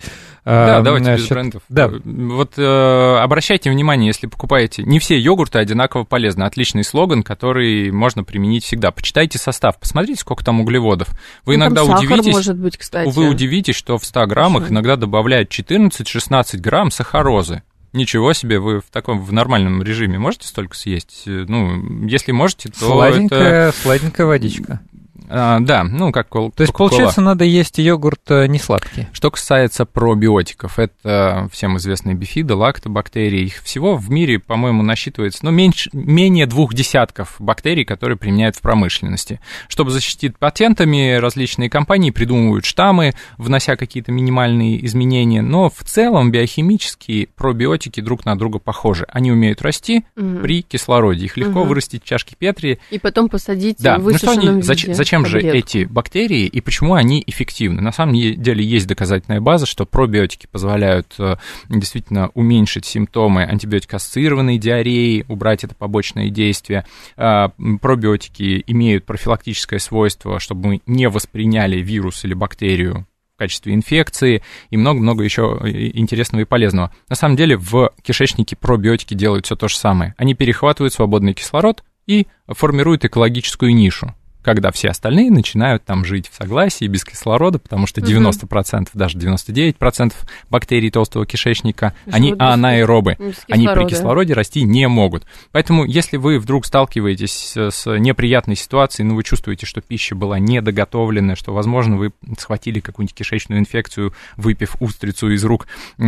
[0.50, 1.62] А, да, давайте значит, без брендов.
[1.68, 1.90] Да.
[2.04, 6.44] Вот э, обращайте внимание, если покупаете, не все йогурты одинаково полезны.
[6.44, 8.90] Отличный слоган, который можно применить всегда.
[8.90, 11.08] Почитайте состав, посмотрите, сколько там углеводов.
[11.44, 13.10] Вы ну, иногда удивитесь, может быть, кстати.
[13.10, 14.76] вы удивитесь, что в 100 граммах Почему?
[14.76, 17.62] иногда добавляют 14-16 грамм сахарозы.
[17.92, 21.22] Ничего себе, вы в таком в нормальном режиме можете столько съесть?
[21.26, 23.76] Ну, если можете, то сладенькая, это...
[23.82, 24.80] сладенькая водичка.
[25.28, 29.06] А, да, ну как То есть, получается, надо есть йогурт э, не сладкий.
[29.12, 33.42] Что касается пробиотиков, это всем известные бифиды, лактобактерии.
[33.42, 38.60] Их всего в мире, по-моему, насчитывается ну, меньше, менее двух десятков бактерий, которые применяют в
[38.60, 39.40] промышленности.
[39.68, 47.28] Чтобы защитить патентами, различные компании придумывают штаммы, внося какие-то минимальные изменения, но в целом биохимические
[47.28, 49.06] пробиотики друг на друга похожи.
[49.08, 50.40] Они умеют расти угу.
[50.40, 51.26] при кислороде.
[51.26, 51.70] Их легко угу.
[51.70, 52.78] вырастить в чашке Петри.
[52.90, 53.98] И потом посадить да.
[53.98, 54.94] в высушенном виде.
[54.94, 57.80] Зачем, чем же эти бактерии и почему они эффективны?
[57.80, 61.36] На самом деле есть доказательная база, что пробиотики позволяют э,
[61.68, 66.84] действительно уменьшить симптомы антибиотикоассоциированной диареи, убрать это побочное действие.
[67.16, 74.42] А, пробиотики имеют профилактическое свойство, чтобы мы не восприняли вирус или бактерию в качестве инфекции
[74.70, 76.92] и много-много еще э, интересного и полезного.
[77.08, 80.14] На самом деле в кишечнике пробиотики делают все то же самое.
[80.16, 84.14] Они перехватывают свободный кислород и формируют экологическую нишу
[84.48, 90.14] когда все остальные начинают там жить в согласии, без кислорода, потому что 90%, даже 99%
[90.48, 93.18] бактерий толстого кишечника, Живут они анаэробы,
[93.50, 95.26] они при кислороде расти не могут.
[95.52, 101.36] Поэтому, если вы вдруг сталкиваетесь с неприятной ситуацией, ну, вы чувствуете, что пища была недоготовленная,
[101.36, 105.66] что, возможно, вы схватили какую-нибудь кишечную инфекцию, выпив устрицу из рук
[105.98, 106.02] э,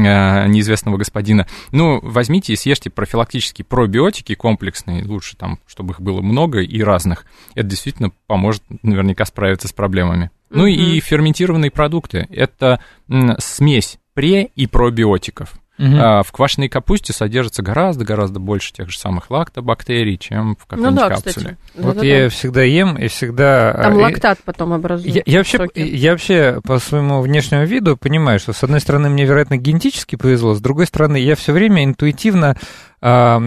[0.46, 6.62] неизвестного господина, ну, возьмите и съешьте профилактические пробиотики комплексные, лучше там, чтобы их было много
[6.62, 7.26] и разных.
[7.54, 10.26] Это действительно поможет наверняка справиться с проблемами.
[10.26, 10.56] Mm-hmm.
[10.56, 12.28] Ну и ферментированные продукты.
[12.30, 12.78] Это
[13.38, 15.59] смесь пре- и пробиотиков.
[15.80, 15.96] Угу.
[15.98, 21.00] А, в квашеной капусте содержится гораздо-гораздо больше тех же самых лактобактерий, чем в какой-нибудь ну,
[21.00, 21.32] да, капсуле.
[21.32, 21.56] Кстати.
[21.74, 22.28] Вот да, я да.
[22.28, 23.72] всегда ем и всегда...
[23.72, 25.22] Там а, лактат потом образуется.
[25.24, 29.24] Я, я, вообще, я вообще по своему внешнему виду понимаю, что с одной стороны мне,
[29.24, 32.56] вероятно, генетически повезло, с другой стороны я все время интуитивно
[33.00, 33.40] а,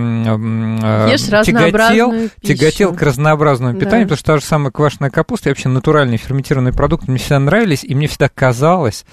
[1.44, 4.16] тяготел, тяготел к разнообразному питанию, да.
[4.16, 7.84] потому что та же самая квашеная капуста и вообще натуральные ферментированные продукты мне всегда нравились,
[7.84, 9.06] и мне всегда казалось,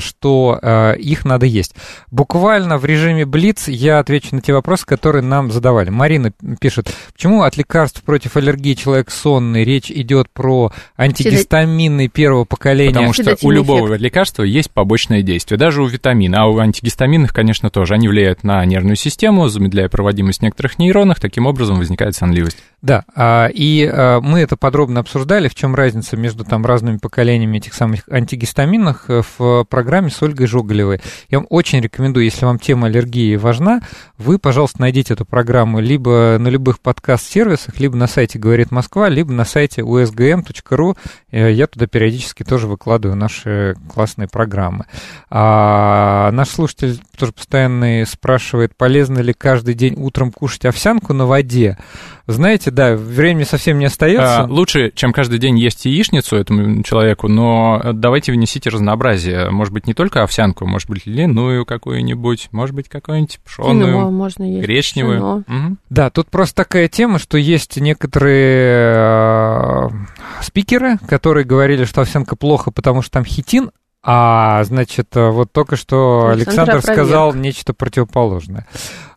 [0.00, 1.74] что а, их надо есть.
[2.10, 5.90] Буквально в режиме Блиц я отвечу на те вопросы, которые нам задавали.
[5.90, 12.92] Марина пишет, почему от лекарств против аллергии человек сонный, речь идет про антигистаминный первого поколения?
[12.92, 14.00] Потому что у любого эффект.
[14.00, 17.94] лекарства есть побочное действие, даже у витамина, а у антигистаминных, конечно, тоже.
[17.94, 22.58] Они влияют на нервную систему, замедляя проводимость некоторых нейронов, таким образом возникает сонливость.
[22.82, 23.86] Да, а, и
[24.22, 29.22] мы это подробно обсуждали, в чем разница между там разными поколениями этих самых антигистаминных э,
[29.38, 31.00] в программе с Ольгой Жугалевой.
[31.28, 33.80] Я вам очень рекомендую, если вам тема аллергии важна,
[34.18, 39.32] вы, пожалуйста, найдите эту программу либо на любых подкаст-сервисах, либо на сайте «Говорит Москва», либо
[39.32, 40.96] на сайте usgm.ru.
[41.30, 44.86] Э, я туда периодически тоже выкладываю наши классные программы.
[45.30, 51.78] А наш слушатель тоже постоянно спрашивает, полезно ли каждый день утром кушать овсянку на воде.
[52.28, 54.40] Знаете, да, времени совсем не остается.
[54.40, 59.50] А, лучше, чем каждый день есть яичницу этому человеку, но давайте внесите разнообразие.
[59.50, 64.42] Может быть, не только овсянку, может быть, льняную какую-нибудь, может быть, какую-нибудь пшеную, Кино можно
[64.42, 65.44] есть, гречневую.
[65.46, 65.76] Угу.
[65.90, 69.88] Да, тут просто такая тема, что есть некоторые э,
[70.42, 73.70] спикеры, которые говорили, что овсянка плохо, потому что там хитин,
[74.08, 78.66] А, значит, вот только что Александр, Александр сказал нечто противоположное.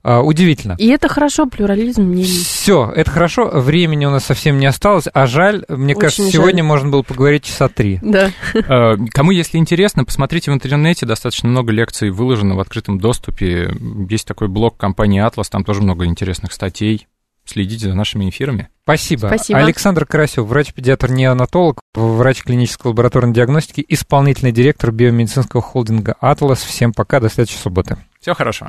[0.02, 0.76] А, удивительно.
[0.80, 2.44] И это хорошо, плюрализм мнений.
[2.44, 3.50] Все, это хорошо.
[3.54, 6.32] Времени у нас совсем не осталось, а жаль, мне Очень кажется, жаль.
[6.32, 8.00] сегодня можно было поговорить часа три.
[8.02, 8.32] Да.
[8.68, 13.72] А, кому, если интересно, посмотрите в интернете, достаточно много лекций выложено в открытом доступе.
[14.10, 17.08] Есть такой блог компании Atlas, там тоже много интересных статей.
[17.50, 18.70] Следите за нашими эфирами.
[18.84, 19.26] Спасибо.
[19.26, 19.58] Спасибо.
[19.58, 26.60] Александр Карасев, врач-педиатр-неонатолог, врач клинической лабораторной диагностики, исполнительный директор биомедицинского холдинга «Атлас».
[26.60, 27.98] Всем пока, до следующей субботы.
[28.20, 28.68] Всего хорошего.